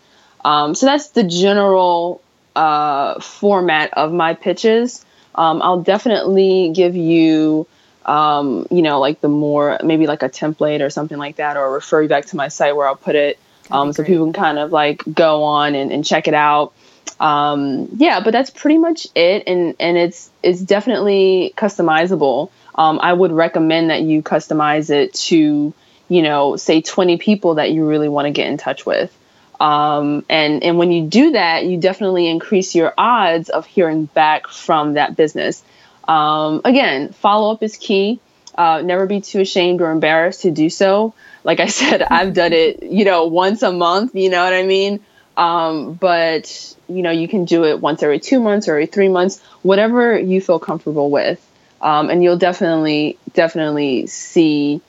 [0.44, 2.22] Um, so that's the general
[2.54, 5.04] uh, format of my pitches.
[5.34, 7.66] Um, I'll definitely give you,
[8.06, 11.72] um, you know, like the more maybe like a template or something like that, or
[11.72, 13.38] refer you back to my site where I'll put it
[13.70, 16.72] um, so people can kind of like go on and, and check it out.
[17.18, 22.50] Um, yeah, but that's pretty much it, and and it's it's definitely customizable.
[22.74, 25.72] Um, I would recommend that you customize it to
[26.08, 29.16] you know say 20 people that you really want to get in touch with.
[29.60, 34.48] Um, and and when you do that, you definitely increase your odds of hearing back
[34.48, 35.62] from that business.
[36.06, 38.20] Um, again, follow up is key.
[38.54, 41.14] Uh, never be too ashamed or embarrassed to do so
[41.44, 44.64] like I said, I've done it, you know, once a month, you know what I
[44.64, 45.00] mean?
[45.36, 49.08] Um, but, you know, you can do it once every two months or every three
[49.08, 51.40] months, whatever you feel comfortable with.
[51.84, 54.80] Um, and you'll definitely, definitely see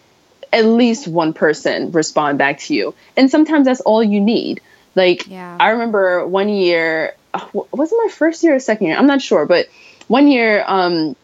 [0.53, 2.95] at least one person respond back to you.
[3.17, 4.61] And sometimes that's all you need.
[4.95, 5.57] Like, yeah.
[5.59, 8.97] I remember one year, uh, was it my first year or second year?
[8.97, 9.67] I'm not sure, but
[10.07, 11.17] one year, um,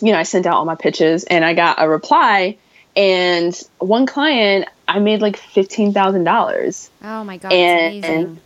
[0.00, 2.56] you know, I sent out all my pitches and I got a reply.
[2.96, 6.90] And one client, I made like fifteen thousand dollars.
[7.04, 7.52] Oh my god!
[7.52, 8.40] And, and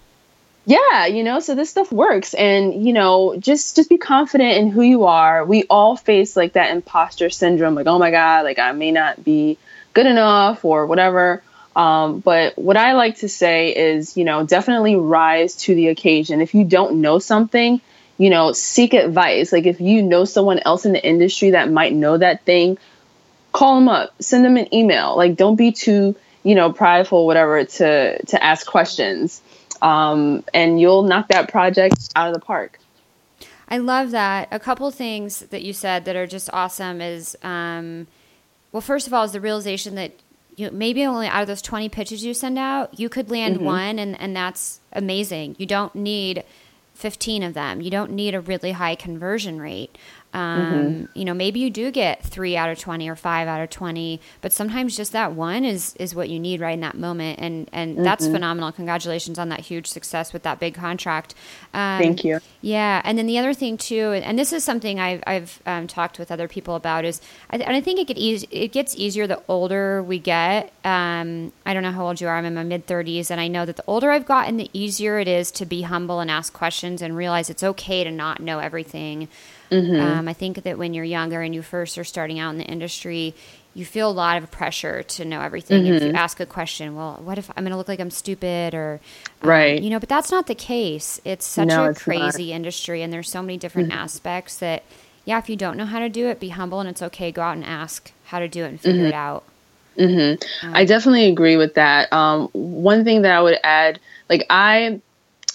[0.65, 4.71] yeah, you know, so this stuff works, and you know, just just be confident in
[4.71, 5.45] who you are.
[5.45, 9.25] We all face like that imposter syndrome, like oh my god, like I may not
[9.25, 9.59] be
[9.93, 11.43] good enough or whatever.
[11.75, 16.41] Um, but what I like to say is, you know, definitely rise to the occasion.
[16.41, 17.81] If you don't know something,
[18.19, 19.53] you know, seek advice.
[19.53, 22.79] Like if you know someone else in the industry that might know that thing,
[23.53, 25.17] call them up, send them an email.
[25.17, 29.41] Like don't be too you know, prideful, whatever, to to ask questions,
[29.83, 32.79] um, and you'll knock that project out of the park.
[33.69, 34.49] I love that.
[34.51, 38.07] A couple things that you said that are just awesome is, um,
[38.71, 40.13] well, first of all, is the realization that
[40.57, 43.65] you maybe only out of those 20 pitches you send out, you could land mm-hmm.
[43.65, 45.57] one, and, and that's amazing.
[45.59, 46.45] You don't need
[46.95, 47.81] 15 of them.
[47.81, 49.97] You don't need a really high conversion rate.
[50.35, 51.19] Um, mm-hmm.
[51.19, 54.21] You know, maybe you do get three out of 20 or five out of 20,
[54.41, 57.39] but sometimes just that one is, is what you need right in that moment.
[57.39, 58.05] And, and mm-hmm.
[58.05, 58.73] that's phenomenal.
[58.73, 61.35] Congratulations on that huge success with that big contract.
[61.75, 62.41] Um, Thank you.
[62.63, 63.03] Yeah.
[63.05, 66.33] And then the other thing too, and this is something I've, I've um, talked with
[66.33, 67.21] other people about is,
[67.51, 70.73] I, and I think it, get easy, it gets easier the older we get.
[70.85, 72.37] Um, I don't know how old you are.
[72.37, 73.31] I'm in my mid 30s.
[73.31, 76.21] And I know that the older I've gotten, the easier it is to be humble
[76.21, 79.29] and ask questions and realize it's okay to not know everything.
[79.73, 80.01] Mm-hmm.
[80.01, 82.65] Um, I think that when you're younger and you first are starting out in the
[82.65, 83.35] industry,
[83.75, 85.85] you feel a lot of pressure to know everything.
[85.85, 85.95] Mm-hmm.
[85.95, 86.17] If you mm-hmm.
[86.17, 89.01] ask a question, well, what if I'm going to look like I'm stupid or,
[89.41, 89.83] um, right?
[89.83, 91.21] You know, but that's not the case.
[91.25, 92.57] It's such no, a crazy not.
[92.57, 93.99] industry, and there's so many different mm-hmm.
[93.99, 94.83] aspects that,
[95.25, 97.33] yeah, if you don't know how to do it, be humble and it's okay.
[97.33, 99.15] Go out and ask how to do it and figure it mm-hmm.
[99.15, 99.45] out.
[99.97, 100.67] Mm-hmm.
[100.69, 102.13] Um, I definitely agree with that.
[102.13, 105.01] Um, one thing that I would add, like I,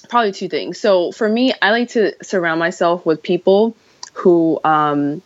[0.09, 0.80] probably two things.
[0.80, 3.76] So for me, I like to surround myself with people
[4.18, 5.22] who um,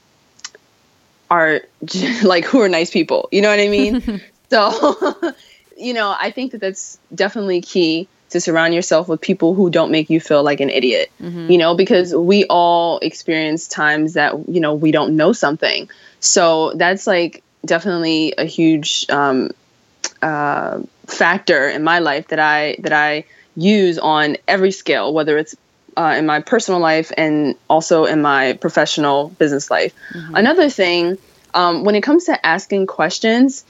[1.29, 1.61] are
[2.23, 3.29] like who are nice people.
[3.31, 4.21] You know what I mean?
[4.49, 5.33] so,
[5.77, 9.91] you know, I think that that's definitely key to surround yourself with people who don't
[9.91, 11.09] make you feel like an idiot.
[11.21, 11.51] Mm-hmm.
[11.51, 15.89] You know, because we all experience times that you know we don't know something.
[16.19, 19.51] So that's like definitely a huge um,
[20.21, 23.23] uh, factor in my life that I that I
[23.55, 25.55] use on every scale, whether it's
[25.97, 29.93] uh, in my personal life and also in my professional business life.
[30.13, 30.35] Mm-hmm.
[30.35, 31.17] Another thing,
[31.53, 33.65] um, when it comes to asking questions,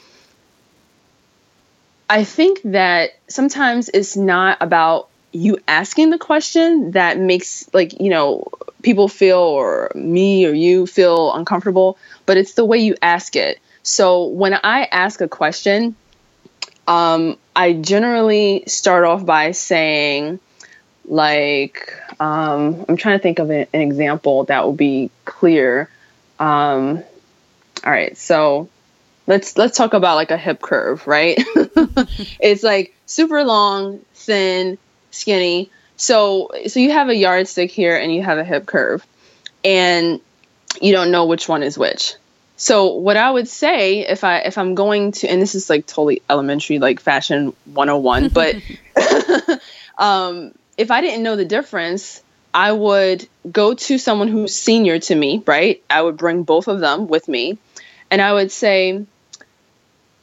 [2.09, 8.09] I think that sometimes it's not about you asking the question that makes like you
[8.09, 8.45] know
[8.81, 13.59] people feel or me or you feel uncomfortable but it's the way you ask it
[13.83, 15.95] so when i ask a question
[16.87, 20.39] um, i generally start off by saying
[21.05, 25.89] like um, i'm trying to think of an, an example that will be clear
[26.39, 27.03] um,
[27.83, 28.69] all right so
[29.27, 31.35] let's let's talk about like a hip curve right
[32.39, 34.77] it's like super long thin
[35.11, 35.69] skinny.
[35.97, 39.05] So so you have a yardstick here and you have a hip curve,
[39.63, 40.19] and
[40.81, 42.15] you don't know which one is which.
[42.57, 45.85] So what I would say if I if I'm going to and this is like
[45.85, 48.55] totally elementary like fashion 101 but
[49.97, 52.23] um, if I didn't know the difference
[52.53, 56.79] I would go to someone who's senior to me right I would bring both of
[56.79, 57.57] them with me
[58.09, 59.05] and I would say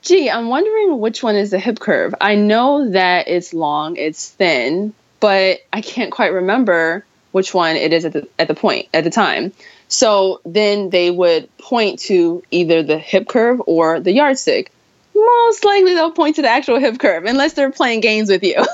[0.03, 2.15] Gee, I'm wondering which one is the hip curve.
[2.21, 7.93] I know that it's long, it's thin, but I can't quite remember which one it
[7.93, 9.53] is at the at the point at the time.
[9.89, 14.71] So then they would point to either the hip curve or the yardstick.
[15.19, 18.65] Most likely they'll point to the actual hip curve unless they're playing games with you,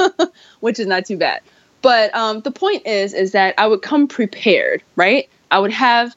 [0.60, 1.40] which is not too bad.
[1.82, 5.28] But um, the point is, is that I would come prepared, right?
[5.50, 6.14] I would have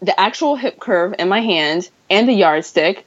[0.00, 3.04] the actual hip curve in my hand and the yardstick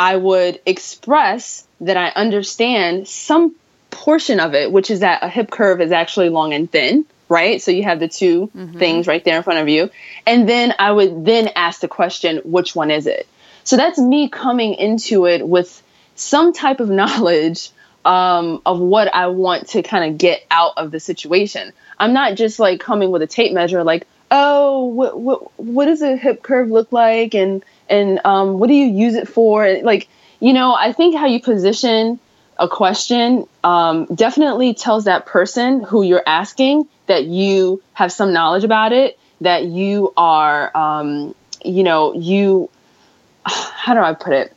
[0.00, 3.54] I would express that I understand some
[3.90, 7.60] portion of it, which is that a hip curve is actually long and thin, right?
[7.60, 8.78] So you have the 2 mm-hmm.
[8.78, 9.90] things right there in front of you.
[10.26, 13.26] And then I would then ask the question, which one is it?
[13.70, 15.80] So that's me coming into it with
[16.16, 17.70] some type of knowledge
[18.04, 21.72] um, of what I want to kind of get out of the situation.
[21.96, 26.02] I'm not just like coming with a tape measure, like, oh, what what what does
[26.02, 29.80] a hip curve look like, and and um, what do you use it for?
[29.82, 30.08] Like,
[30.40, 32.18] you know, I think how you position
[32.58, 38.64] a question um, definitely tells that person who you're asking that you have some knowledge
[38.64, 42.68] about it, that you are, um, you know, you,
[43.50, 44.54] how do I put it?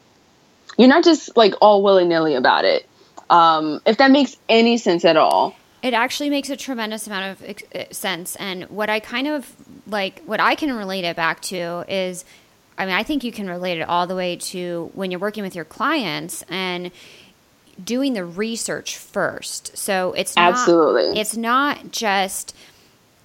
[0.77, 2.87] You're not just like all willy nilly about it.
[3.29, 5.55] Um, if that makes any sense at all.
[5.81, 8.35] It actually makes a tremendous amount of uh, sense.
[8.37, 9.51] And what I kind of
[9.87, 12.25] like, what I can relate it back to is
[12.77, 15.43] I mean, I think you can relate it all the way to when you're working
[15.43, 16.91] with your clients and
[17.83, 19.77] doing the research first.
[19.77, 22.55] So it's not, absolutely it's not just.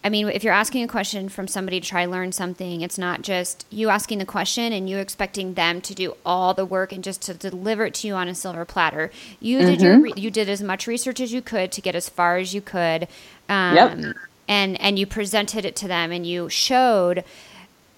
[0.04, 2.98] I mean, if you're asking a question from somebody to try to learn something, it's
[2.98, 6.92] not just you asking the question and you expecting them to do all the work
[6.92, 9.10] and just to deliver it to you on a silver platter.
[9.40, 9.66] You mm-hmm.
[9.66, 10.18] did your mm-hmm.
[10.18, 13.08] you did as much research as you could to get as far as you could,
[13.48, 14.16] um, yep.
[14.46, 17.24] and and you presented it to them and you showed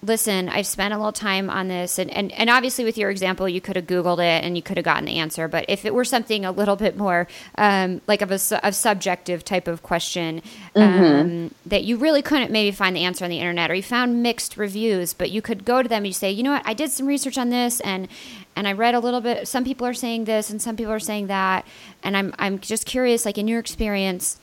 [0.03, 1.99] listen, I've spent a little time on this.
[1.99, 4.77] And, and, and obviously, with your example, you could have Googled it and you could
[4.77, 5.47] have gotten the answer.
[5.47, 7.27] But if it were something a little bit more
[7.57, 10.41] um, like of a, a, subjective type of question
[10.75, 11.47] um, mm-hmm.
[11.69, 14.57] that you really couldn't maybe find the answer on the internet or you found mixed
[14.57, 16.89] reviews, but you could go to them and you say, you know what, I did
[16.89, 18.07] some research on this and
[18.55, 19.47] and I read a little bit.
[19.47, 21.65] Some people are saying this and some people are saying that.
[22.03, 24.39] And I'm, I'm just curious, like in your experience,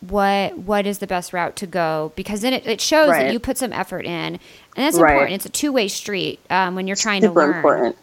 [0.00, 3.24] what what is the best route to go because then it, it shows right.
[3.24, 4.40] that you put some effort in and
[4.76, 5.12] that's right.
[5.12, 7.96] important it's a two-way street um, when you're trying Super to learn important.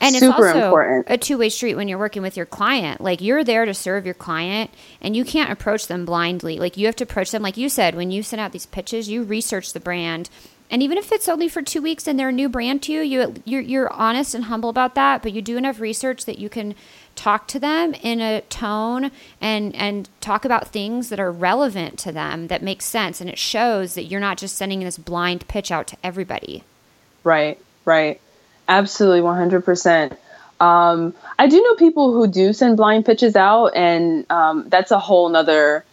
[0.00, 1.06] and Super it's also important.
[1.08, 4.14] a two-way street when you're working with your client like you're there to serve your
[4.14, 4.70] client
[5.00, 7.94] and you can't approach them blindly like you have to approach them like you said
[7.94, 10.30] when you send out these pitches you research the brand
[10.70, 13.00] and even if it's only for two weeks and they're a new brand to you,
[13.02, 15.22] you you're, you're honest and humble about that.
[15.22, 16.74] But you do enough research that you can
[17.14, 19.10] talk to them in a tone
[19.40, 23.38] and and talk about things that are relevant to them that make sense and it
[23.38, 26.62] shows that you're not just sending this blind pitch out to everybody
[27.22, 28.20] right right
[28.68, 30.16] absolutely 100%
[30.60, 34.98] um, i do know people who do send blind pitches out and um, that's a
[34.98, 35.84] whole nother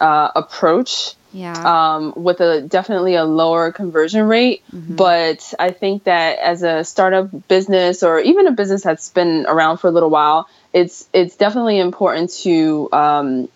[0.00, 1.96] uh, approach yeah.
[1.96, 4.62] Um, with a definitely a lower conversion rate.
[4.72, 4.94] Mm-hmm.
[4.94, 9.78] But I think that as a startup business or even a business that's been around
[9.78, 13.48] for a little while, it's it's definitely important to um,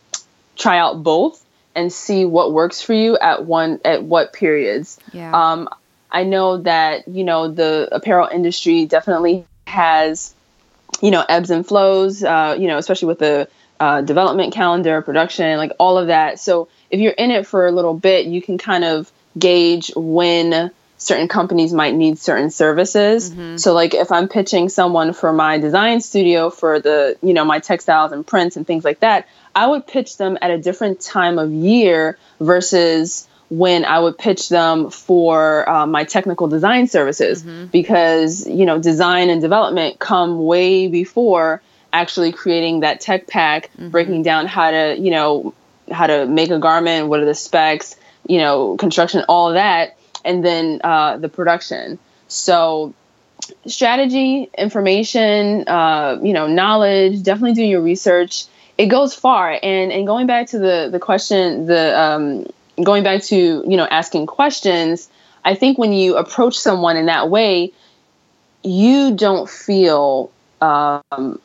[0.56, 1.44] try out both
[1.74, 4.98] and see what works for you at one at what periods.
[5.12, 5.32] Yeah.
[5.32, 5.68] Um,
[6.10, 10.32] I know that you know the apparel industry definitely has
[11.02, 12.22] you know ebbs and flows.
[12.22, 13.48] Uh, you know, especially with the
[13.80, 16.38] uh, development calendar, production, like all of that.
[16.38, 20.70] So if you're in it for a little bit, you can kind of gauge when
[20.99, 23.30] certain companies might need certain services.
[23.30, 23.57] Mm-hmm.
[23.57, 27.61] So like if I'm pitching someone for my design studio for the, you know, my
[27.61, 31.38] textiles and prints and things like that, I would pitch them at a different time
[31.38, 37.66] of year versus when I would pitch them for uh, my technical design services mm-hmm.
[37.66, 43.88] because, you know, design and development come way before actually creating that tech pack, mm-hmm.
[43.88, 45.55] breaking down how to, you know,
[45.90, 47.96] how to make a garment, what are the specs,
[48.28, 49.97] you know, construction, all of that,
[50.28, 51.98] and then uh, the production.
[52.28, 52.94] So
[53.66, 58.46] strategy, information, uh, you know, knowledge, definitely do your research.
[58.76, 59.58] It goes far.
[59.62, 62.46] And and going back to the the question, the um,
[62.84, 65.08] going back to you know asking questions.
[65.44, 67.72] I think when you approach someone in that way,
[68.62, 71.40] you don't feel um,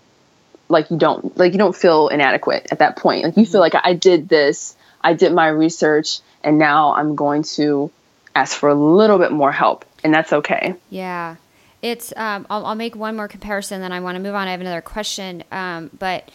[0.68, 3.24] like you don't like you don't feel inadequate at that point.
[3.24, 7.44] Like you feel like I did this, I did my research, and now I'm going
[7.56, 7.92] to
[8.36, 10.76] ask for a little bit more help, and that's okay.
[10.90, 11.36] Yeah,
[11.82, 12.14] it's.
[12.16, 14.48] Um, I'll, I'll make one more comparison, then I want to move on.
[14.48, 16.30] I have another question, um, but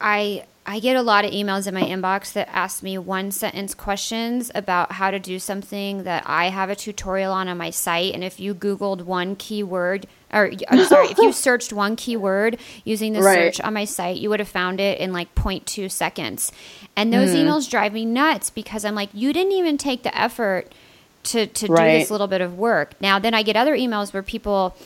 [0.00, 3.72] I I get a lot of emails in my inbox that ask me one sentence
[3.72, 8.14] questions about how to do something that I have a tutorial on on my site.
[8.14, 13.12] And if you Googled one keyword, or I'm sorry, if you searched one keyword using
[13.12, 13.54] the right.
[13.54, 16.50] search on my site, you would have found it in like 0.2 seconds.
[16.96, 17.44] And those mm.
[17.44, 20.72] emails drive me nuts because I'm like, you didn't even take the effort
[21.26, 21.92] to, to right.
[21.92, 22.92] do this little bit of work.
[23.00, 24.76] Now, then I get other emails where people,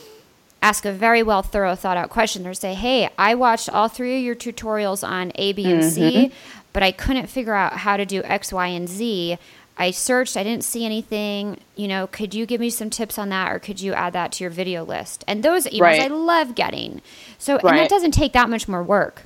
[0.61, 4.17] ask a very well thorough thought out question or say hey i watched all three
[4.17, 6.33] of your tutorials on a b and c mm-hmm.
[6.73, 9.37] but i couldn't figure out how to do x y and z
[9.77, 13.29] i searched i didn't see anything you know could you give me some tips on
[13.29, 16.01] that or could you add that to your video list and those emails right.
[16.01, 17.01] i love getting
[17.37, 17.65] so right.
[17.65, 19.23] and that doesn't take that much more work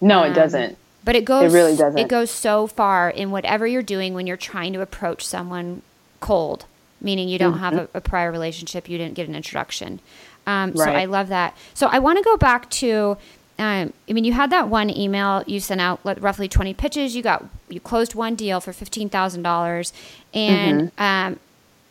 [0.00, 3.30] no um, it doesn't but it goes it really doesn't it goes so far in
[3.30, 5.82] whatever you're doing when you're trying to approach someone
[6.26, 6.66] cold
[7.00, 7.62] meaning you don't mm-hmm.
[7.62, 10.00] have a, a prior relationship you didn't get an introduction
[10.46, 10.84] um, right.
[10.84, 11.56] So I love that.
[11.74, 13.16] So I want to go back to.
[13.58, 17.16] Um, I mean, you had that one email you sent out, like, roughly twenty pitches.
[17.16, 19.92] You got you closed one deal for fifteen thousand dollars,
[20.32, 21.02] and mm-hmm.
[21.02, 21.40] um,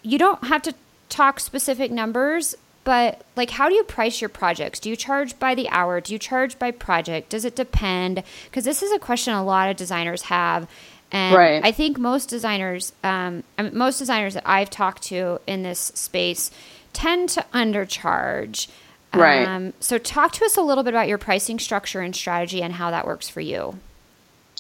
[0.03, 0.73] you don't have to
[1.09, 2.55] talk specific numbers.
[2.83, 4.79] But like, how do you price your projects?
[4.79, 5.99] Do you charge by the hour?
[5.99, 7.29] Do you charge by project?
[7.29, 8.23] Does it depend?
[8.45, 10.69] Because this is a question a lot of designers have.
[11.12, 11.62] And right.
[11.64, 16.51] I think most designers, um, most designers that I've talked to in this space,
[16.93, 18.68] tend to undercharge.
[19.14, 19.47] Right.
[19.47, 22.74] Um, so, talk to us a little bit about your pricing structure and strategy and
[22.74, 23.80] how that works for you.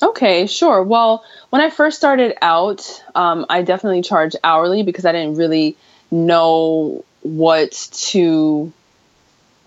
[0.01, 0.83] Okay, sure.
[0.83, 5.77] Well, when I first started out, um, I definitely charged hourly because I didn't really
[6.11, 8.71] know what to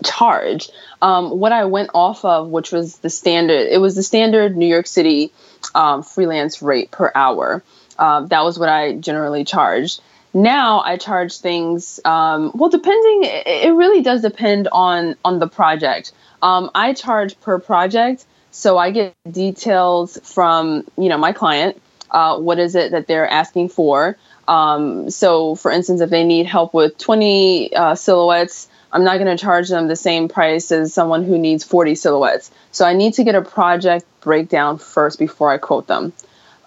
[0.03, 0.69] charge.
[1.01, 4.67] Um, what I went off of, which was the standard, it was the standard New
[4.67, 5.31] York City
[5.75, 7.63] um, freelance rate per hour.
[7.97, 10.01] Um, that was what I generally charged
[10.33, 11.99] now I charge things.
[12.05, 16.11] Um, well, depending, it really does depend on on the project.
[16.41, 21.81] Um, I charge per project, so I get details from you know my client.
[22.11, 24.17] Uh, what is it that they're asking for?
[24.47, 29.35] Um, so, for instance, if they need help with 20 uh, silhouettes, I'm not going
[29.35, 32.51] to charge them the same price as someone who needs 40 silhouettes.
[32.71, 36.13] So, I need to get a project breakdown first before I quote them.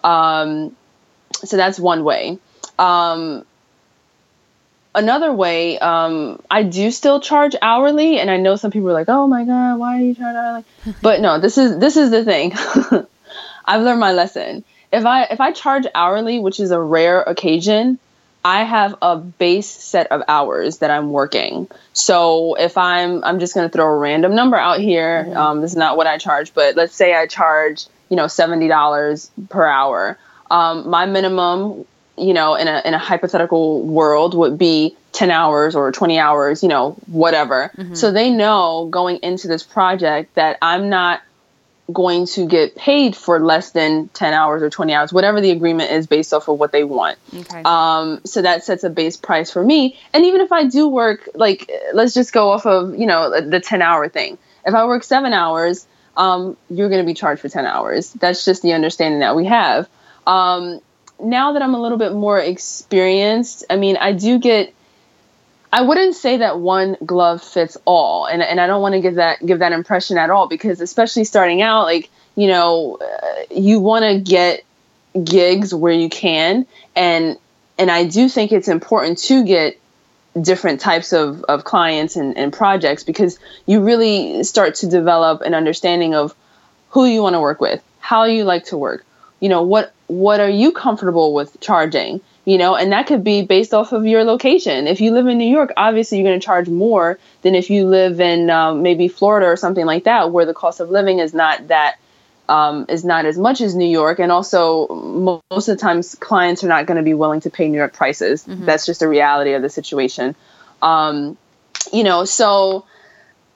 [0.05, 0.77] Um,
[1.33, 2.39] so, that's one way.
[2.79, 3.45] Um,
[4.95, 9.09] another way, um, I do still charge hourly, and I know some people are like,
[9.09, 10.65] "Oh my god, why are you charging hourly?"
[11.03, 12.53] but no, this is this is the thing.
[13.65, 14.65] I've learned my lesson.
[14.93, 17.99] If I if I charge hourly, which is a rare occasion,
[18.45, 21.69] I have a base set of hours that I'm working.
[21.93, 25.25] So if I'm I'm just going to throw a random number out here.
[25.25, 25.37] Mm-hmm.
[25.37, 28.69] Um, this is not what I charge, but let's say I charge you know seventy
[28.69, 30.19] dollars per hour.
[30.51, 31.87] Um, my minimum
[32.17, 36.63] you know, in a in a hypothetical world would be 10 hours or 20 hours,
[36.63, 37.71] you know, whatever.
[37.77, 37.95] Mm-hmm.
[37.95, 41.23] So they know going into this project that I'm not
[41.91, 45.91] going to get paid for less than 10 hours or 20 hours, whatever the agreement
[45.91, 47.19] is based off of what they want.
[47.35, 47.63] Okay.
[47.65, 49.99] Um, so that sets a base price for me.
[50.13, 53.61] And even if I do work, like, let's just go off of, you know, the
[53.61, 54.39] 10 hour thing.
[54.65, 58.13] If I work seven hours, um, you're going to be charged for 10 hours.
[58.13, 59.89] That's just the understanding that we have.
[60.27, 60.81] Um,
[61.21, 64.75] now that I'm a little bit more experienced, I mean, I do get
[65.73, 69.15] I wouldn't say that one glove fits all, and and I don't want to give
[69.15, 73.81] that give that impression at all because especially starting out, like you know, uh, you
[73.81, 74.65] want to get
[75.25, 77.39] gigs where you can, and
[77.79, 79.79] and I do think it's important to get
[80.41, 85.55] different types of, of clients and, and projects because you really start to develop an
[85.55, 86.35] understanding of
[86.91, 89.05] who you want to work with, how you like to work,
[89.41, 92.21] you know, what what are you comfortable with charging?
[92.45, 94.89] You know, and that could be based off of your location.
[94.89, 97.87] If you live in New York, obviously you're going to charge more than if you
[97.87, 101.33] live in um, maybe Florida or something like that, where the cost of living is
[101.33, 101.99] not that
[102.49, 106.65] um, is not as much as New York, and also most of the times clients
[106.65, 108.45] are not going to be willing to pay New York prices.
[108.45, 108.65] Mm-hmm.
[108.65, 110.35] That's just the reality of the situation.
[110.83, 111.39] Um,
[111.93, 112.85] you know, so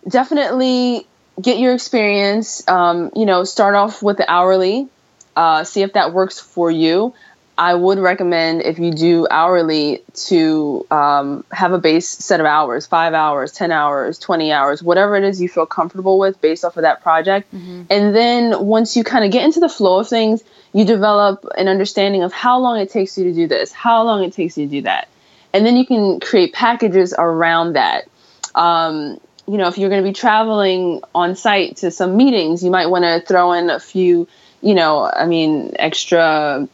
[0.08, 1.08] definitely
[1.42, 2.66] get your experience.
[2.68, 4.88] Um, you know, start off with the hourly
[5.36, 7.14] uh, see if that works for you.
[7.58, 12.86] I would recommend if you do hourly to um, have a base set of hours
[12.86, 16.76] five hours, 10 hours, 20 hours, whatever it is you feel comfortable with based off
[16.76, 17.52] of that project.
[17.54, 17.84] Mm-hmm.
[17.88, 20.44] And then once you kind of get into the flow of things,
[20.74, 24.22] you develop an understanding of how long it takes you to do this, how long
[24.22, 25.08] it takes you to do that.
[25.54, 28.08] And then you can create packages around that.
[28.54, 32.70] Um, you know, if you're going to be traveling on site to some meetings, you
[32.70, 34.28] might want to throw in a few,
[34.60, 36.68] you know, I mean, extra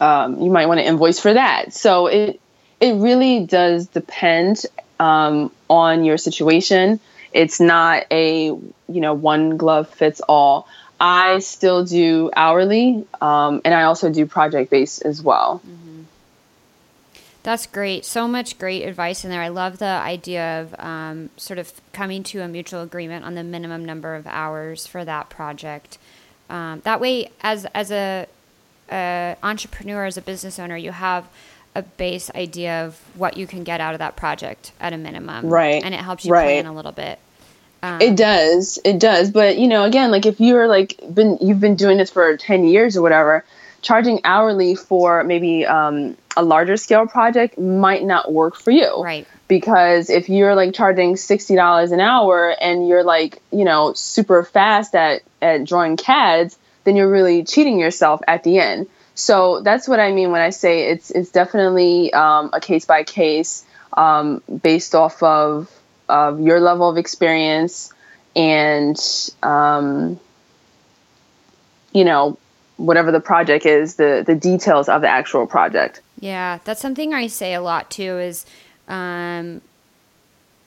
[0.00, 1.72] um, you might want to invoice for that.
[1.74, 2.40] So it
[2.80, 4.64] it really does depend
[4.98, 7.00] um, on your situation.
[7.32, 10.66] It's not a you know one glove fits all.
[10.98, 15.62] I still do hourly, um, and I also do project based as well.
[15.66, 16.02] Mm-hmm.
[17.42, 18.04] That's great.
[18.04, 19.40] So much great advice in there.
[19.40, 23.42] I love the idea of um, sort of coming to a mutual agreement on the
[23.42, 25.96] minimum number of hours for that project.
[26.50, 28.26] Um, that way, as as a
[28.90, 31.28] an entrepreneur, as a business owner, you have
[31.74, 35.46] a base idea of what you can get out of that project at a minimum.
[35.46, 35.82] Right.
[35.82, 36.44] And it helps you right.
[36.44, 37.18] plan a little bit.
[37.82, 38.78] Um, it does.
[38.84, 39.30] It does.
[39.30, 42.64] But, you know, again, like if you're like been you've been doing this for 10
[42.64, 43.44] years or whatever,
[43.82, 49.02] charging hourly for maybe um, a larger scale project might not work for you.
[49.02, 49.26] Right.
[49.48, 54.94] Because if you're like charging $60 an hour and you're like, you know, super fast
[54.94, 58.88] at at drawing CADs, then you're really cheating yourself at the end.
[59.14, 63.04] So that's what I mean when I say it's it's definitely um, a case by
[63.04, 65.70] case um, based off of
[66.08, 67.92] of your level of experience
[68.34, 68.98] and
[69.42, 70.18] um,
[71.92, 72.38] you know
[72.76, 76.00] whatever the project is, the the details of the actual project.
[76.18, 78.18] Yeah, that's something I say a lot too.
[78.18, 78.46] Is
[78.88, 79.60] um,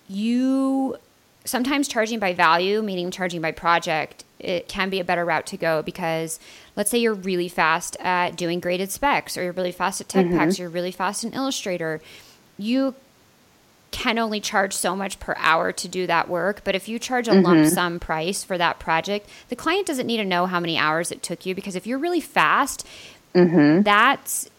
[0.07, 0.97] you
[1.45, 5.57] sometimes charging by value, meaning charging by project, it can be a better route to
[5.57, 6.39] go because
[6.75, 10.25] let's say you're really fast at doing graded specs or you're really fast at tech
[10.25, 10.37] mm-hmm.
[10.37, 12.01] packs, you're really fast in Illustrator.
[12.57, 12.95] You
[13.91, 16.61] can only charge so much per hour to do that work.
[16.63, 17.45] But if you charge a mm-hmm.
[17.45, 21.11] lump sum price for that project, the client doesn't need to know how many hours
[21.11, 22.85] it took you because if you're really fast,
[23.35, 23.83] mm-hmm.
[23.83, 24.49] that's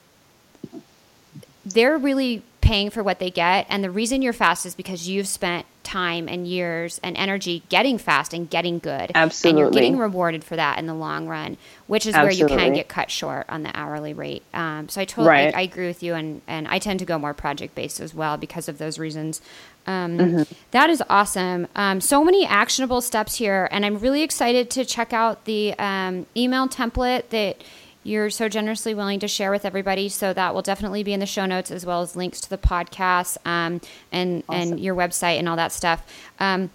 [1.66, 3.66] they're really paying for what they get.
[3.68, 7.98] And the reason you're fast is because you've spent time and years and energy getting
[7.98, 9.12] fast and getting good.
[9.14, 9.50] Absolutely.
[9.50, 12.42] And you're getting rewarded for that in the long run, which is Absolutely.
[12.42, 14.42] where you can get cut short on the hourly rate.
[14.54, 15.54] Um, so I totally right.
[15.54, 18.14] I, I, agree with you, and, and I tend to go more project based as
[18.14, 19.42] well because of those reasons.
[19.86, 20.52] Um, mm-hmm.
[20.70, 21.68] that is awesome.
[21.76, 26.24] Um, so many actionable steps here, and I'm really excited to check out the um,
[26.34, 27.62] email template that
[28.04, 30.08] you're so generously willing to share with everybody.
[30.08, 32.58] So that will definitely be in the show notes as well as links to the
[32.58, 33.80] podcast um,
[34.12, 34.72] and awesome.
[34.72, 36.06] and your website and all that stuff.
[36.38, 36.70] Um,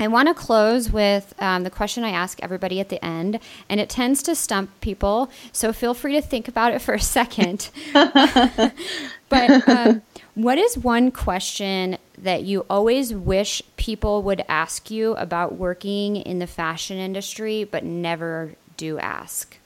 [0.00, 3.78] I want to close with um, the question I ask everybody at the end, and
[3.78, 5.30] it tends to stump people.
[5.52, 7.68] So feel free to think about it for a second.
[7.92, 10.00] but um,
[10.34, 16.38] what is one question that you always wish people would ask you about working in
[16.38, 19.59] the fashion industry, but never do ask?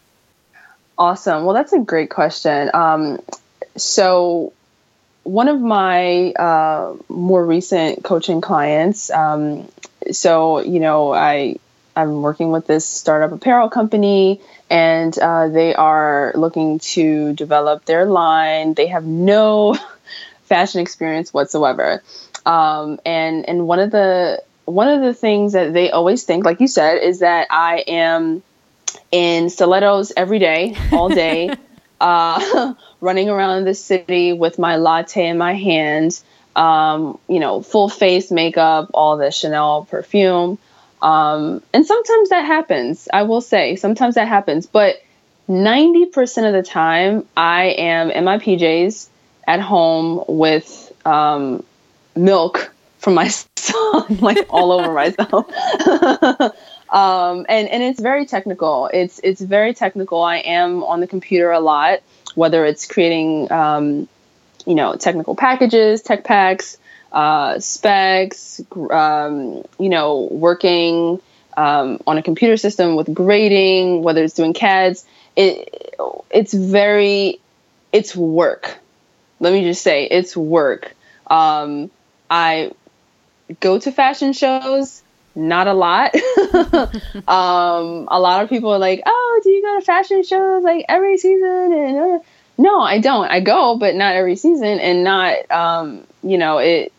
[0.97, 1.45] Awesome.
[1.45, 2.70] Well, that's a great question.
[2.72, 3.20] Um,
[3.76, 4.53] so,
[5.24, 9.11] one of my uh, more recent coaching clients.
[9.11, 9.68] Um,
[10.12, 11.57] so, you know, I
[11.97, 14.40] I'm working with this startup apparel company,
[14.70, 18.74] and uh, they are looking to develop their line.
[18.74, 19.76] They have no
[20.45, 22.03] fashion experience whatsoever,
[22.47, 26.61] um, and and one of the one of the things that they always think, like
[26.61, 28.42] you said, is that I am
[29.15, 31.57] in stilettos every day, all day,
[32.01, 36.21] uh, running around the city with my latte in my hand,
[36.57, 40.59] um, you know, full face makeup, all the Chanel perfume.
[41.01, 44.67] Um, and sometimes that happens, I will say, sometimes that happens.
[44.67, 45.01] But
[45.49, 49.07] 90% of the time, I am in my PJs
[49.47, 51.62] at home with um,
[52.17, 55.47] milk from my son, like all over myself.
[56.95, 58.88] Um, and and it's very technical.
[58.95, 60.22] It's it's very technical.
[60.22, 62.01] I am on the computer a lot,
[62.36, 64.09] whether it's creating um,
[64.64, 66.78] you know technical packages, tech packs,
[67.11, 71.20] uh, specs, um, you know, working
[71.57, 75.05] um, on a computer system with grading, whether it's doing CADs.
[75.36, 75.97] It
[76.30, 77.40] it's very
[77.92, 78.78] it's work.
[79.40, 80.95] Let me just say it's work.
[81.26, 81.90] Um,
[82.30, 82.70] I
[83.61, 85.03] go to fashion shows
[85.35, 86.14] not a lot.
[87.28, 90.87] um, a lot of people are like, "Oh, do you go to fashion shows like
[90.89, 92.18] every season?" And uh,
[92.57, 93.26] no, I don't.
[93.26, 96.93] I go, but not every season, and not, um, you know, it,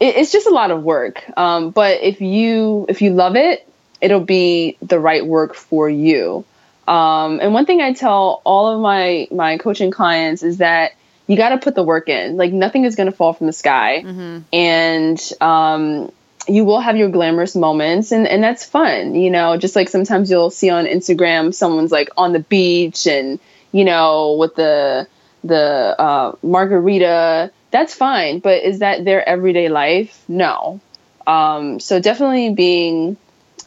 [0.00, 1.24] it, It's just a lot of work.
[1.36, 3.66] Um, but if you if you love it,
[4.00, 6.44] it'll be the right work for you.
[6.86, 10.92] Um, and one thing I tell all of my my coaching clients is that
[11.26, 12.36] you got to put the work in.
[12.36, 14.40] Like nothing is going to fall from the sky, mm-hmm.
[14.52, 16.12] and um,
[16.48, 19.14] you will have your glamorous moments, and and that's fun.
[19.14, 23.38] You know, just like sometimes you'll see on Instagram someone's like on the beach and
[23.70, 25.06] you know with the
[25.44, 27.50] the uh, margarita.
[27.70, 30.22] That's fine, but is that their everyday life?
[30.28, 30.80] No.
[31.26, 33.16] Um, so definitely being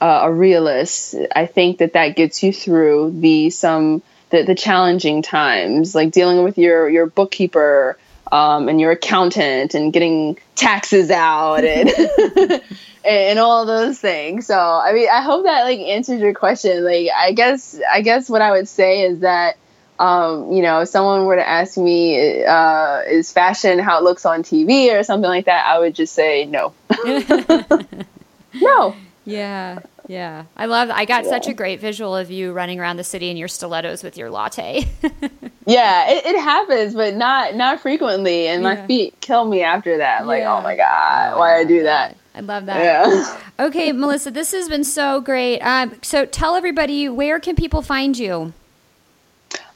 [0.02, 5.22] uh, a realist, I think that that gets you through the some the, the challenging
[5.22, 7.98] times, like dealing with your your bookkeeper
[8.32, 12.62] um, and your accountant and getting taxes out and
[13.06, 14.48] and all those things.
[14.48, 16.84] So I mean, I hope that like answers your question.
[16.84, 19.58] Like I guess I guess what I would say is that
[19.98, 24.26] um, you know, if someone were to ask me, uh, is fashion how it looks
[24.26, 26.74] on TV or something like that, I would just say no.
[28.54, 28.96] no.
[29.26, 30.46] Yeah, yeah.
[30.56, 31.30] I love I got yeah.
[31.30, 34.30] such a great visual of you running around the city in your stilettos with your
[34.30, 34.88] latte.
[35.66, 38.76] yeah, it, it, happens, but not not frequently and yeah.
[38.76, 40.22] my feet kill me after that.
[40.22, 40.26] Yeah.
[40.26, 42.18] Like, oh my god, why I do that?
[42.34, 42.84] I love that.
[42.84, 43.66] Yeah.
[43.68, 45.60] okay, Melissa, this has been so great.
[45.62, 48.54] Um, so tell everybody where can people find you?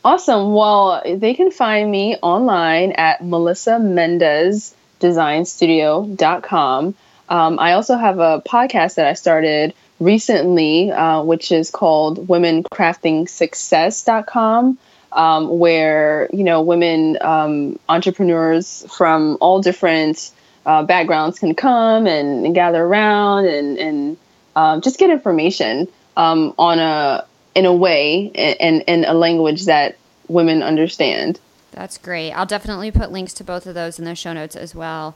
[0.04, 0.54] Awesome.
[0.54, 6.96] Well, they can find me online at Melissa Mendez designstudio.com.
[7.30, 14.78] Um, I also have a podcast that I started recently, uh, which is called womencraftingsuccess.com,
[15.12, 20.32] um, where, you know, women um, entrepreneurs from all different
[20.66, 24.18] uh, backgrounds can come and, and, gather around and, and
[24.56, 27.26] um, just get information um, on a,
[27.56, 29.98] in a way and in a language that
[30.28, 31.40] women understand.
[31.72, 32.32] That's great.
[32.34, 35.16] I'll definitely put links to both of those in the show notes as well.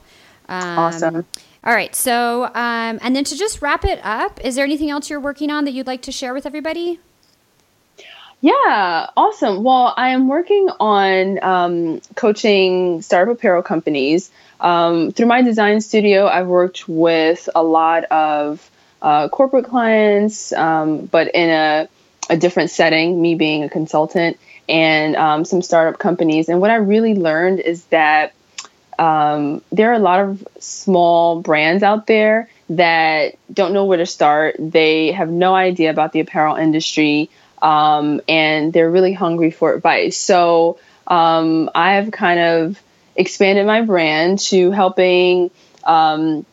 [0.49, 1.25] Um, awesome.
[1.66, 1.95] All right.
[1.95, 5.49] So, um, and then to just wrap it up, is there anything else you're working
[5.49, 6.99] on that you'd like to share with everybody?
[8.41, 9.64] Yeah, awesome.
[9.64, 14.30] Well, I am working on um, coaching startup apparel companies.
[14.59, 18.70] Um, through my design studio, I've worked with a lot of
[19.01, 21.88] uh, corporate clients, um, but in a,
[22.30, 24.38] a, different setting, me being a consultant,
[24.68, 26.49] and um, some startup companies.
[26.49, 28.34] And what I really learned is that
[29.00, 34.06] um, there are a lot of small brands out there that don't know where to
[34.06, 34.56] start.
[34.60, 37.30] They have no idea about the apparel industry,
[37.62, 40.18] um, and they're really hungry for advice.
[40.18, 42.82] So um, I have kind of
[43.16, 45.52] expanded my brand to helping
[45.84, 46.46] um,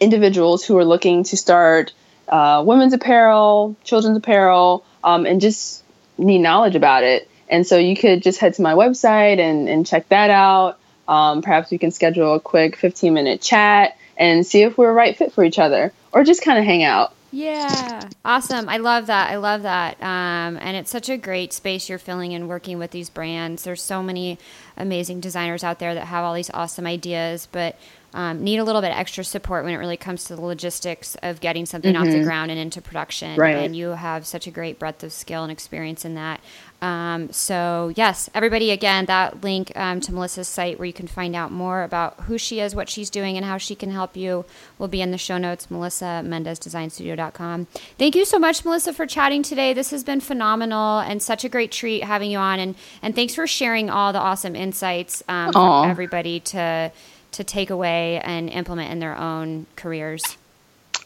[0.00, 1.92] individuals who are looking to start
[2.28, 5.82] uh, women's apparel, children's apparel, um, and just
[6.16, 7.28] need knowledge about it.
[7.48, 10.78] And so you could just head to my website and, and check that out.
[11.06, 14.94] Um, perhaps we can schedule a quick 15 minute chat and see if we're a
[14.94, 17.12] right fit for each other or just kind of hang out.
[17.34, 18.68] Yeah, awesome.
[18.68, 19.28] I love that.
[19.28, 20.00] I love that.
[20.00, 23.64] Um, and it's such a great space you're filling and working with these brands.
[23.64, 24.38] There's so many
[24.76, 27.76] amazing designers out there that have all these awesome ideas, but
[28.12, 31.40] um, need a little bit extra support when it really comes to the logistics of
[31.40, 32.02] getting something mm-hmm.
[32.02, 32.24] off the mm-hmm.
[32.24, 33.36] ground and into production.
[33.36, 33.56] Right.
[33.56, 36.40] And you have such a great breadth of skill and experience in that.
[36.84, 41.34] Um, so, yes, everybody, again, that link um, to Melissa's site where you can find
[41.34, 44.44] out more about who she is, what she's doing, and how she can help you
[44.78, 47.68] will be in the show notes, Melissa Mendez Designstudio.com.
[47.96, 49.72] Thank you so much, Melissa, for chatting today.
[49.72, 52.60] This has been phenomenal and such a great treat having you on.
[52.60, 56.92] And, and thanks for sharing all the awesome insights um, for everybody to,
[57.32, 60.36] to take away and implement in their own careers.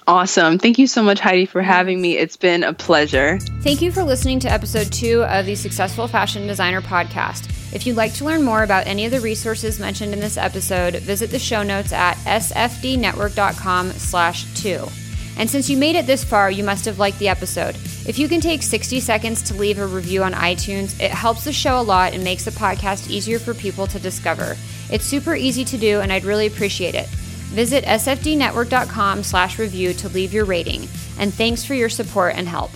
[0.08, 0.58] Awesome.
[0.58, 2.16] Thank you so much, Heidi, for having me.
[2.16, 3.38] It's been a pleasure.
[3.60, 7.74] Thank you for listening to episode two of the Successful Fashion Designer podcast.
[7.74, 10.94] If you'd like to learn more about any of the resources mentioned in this episode,
[10.96, 14.88] visit the show notes at sfdnetwork.com slash two.
[15.36, 17.74] And since you made it this far, you must have liked the episode.
[18.06, 21.52] If you can take 60 seconds to leave a review on iTunes, it helps the
[21.52, 24.56] show a lot and makes the podcast easier for people to discover.
[24.90, 27.10] It's super easy to do, and I'd really appreciate it.
[27.48, 30.88] Visit sfdnetwork.com slash review to leave your rating.
[31.18, 32.70] And thanks for your support and help.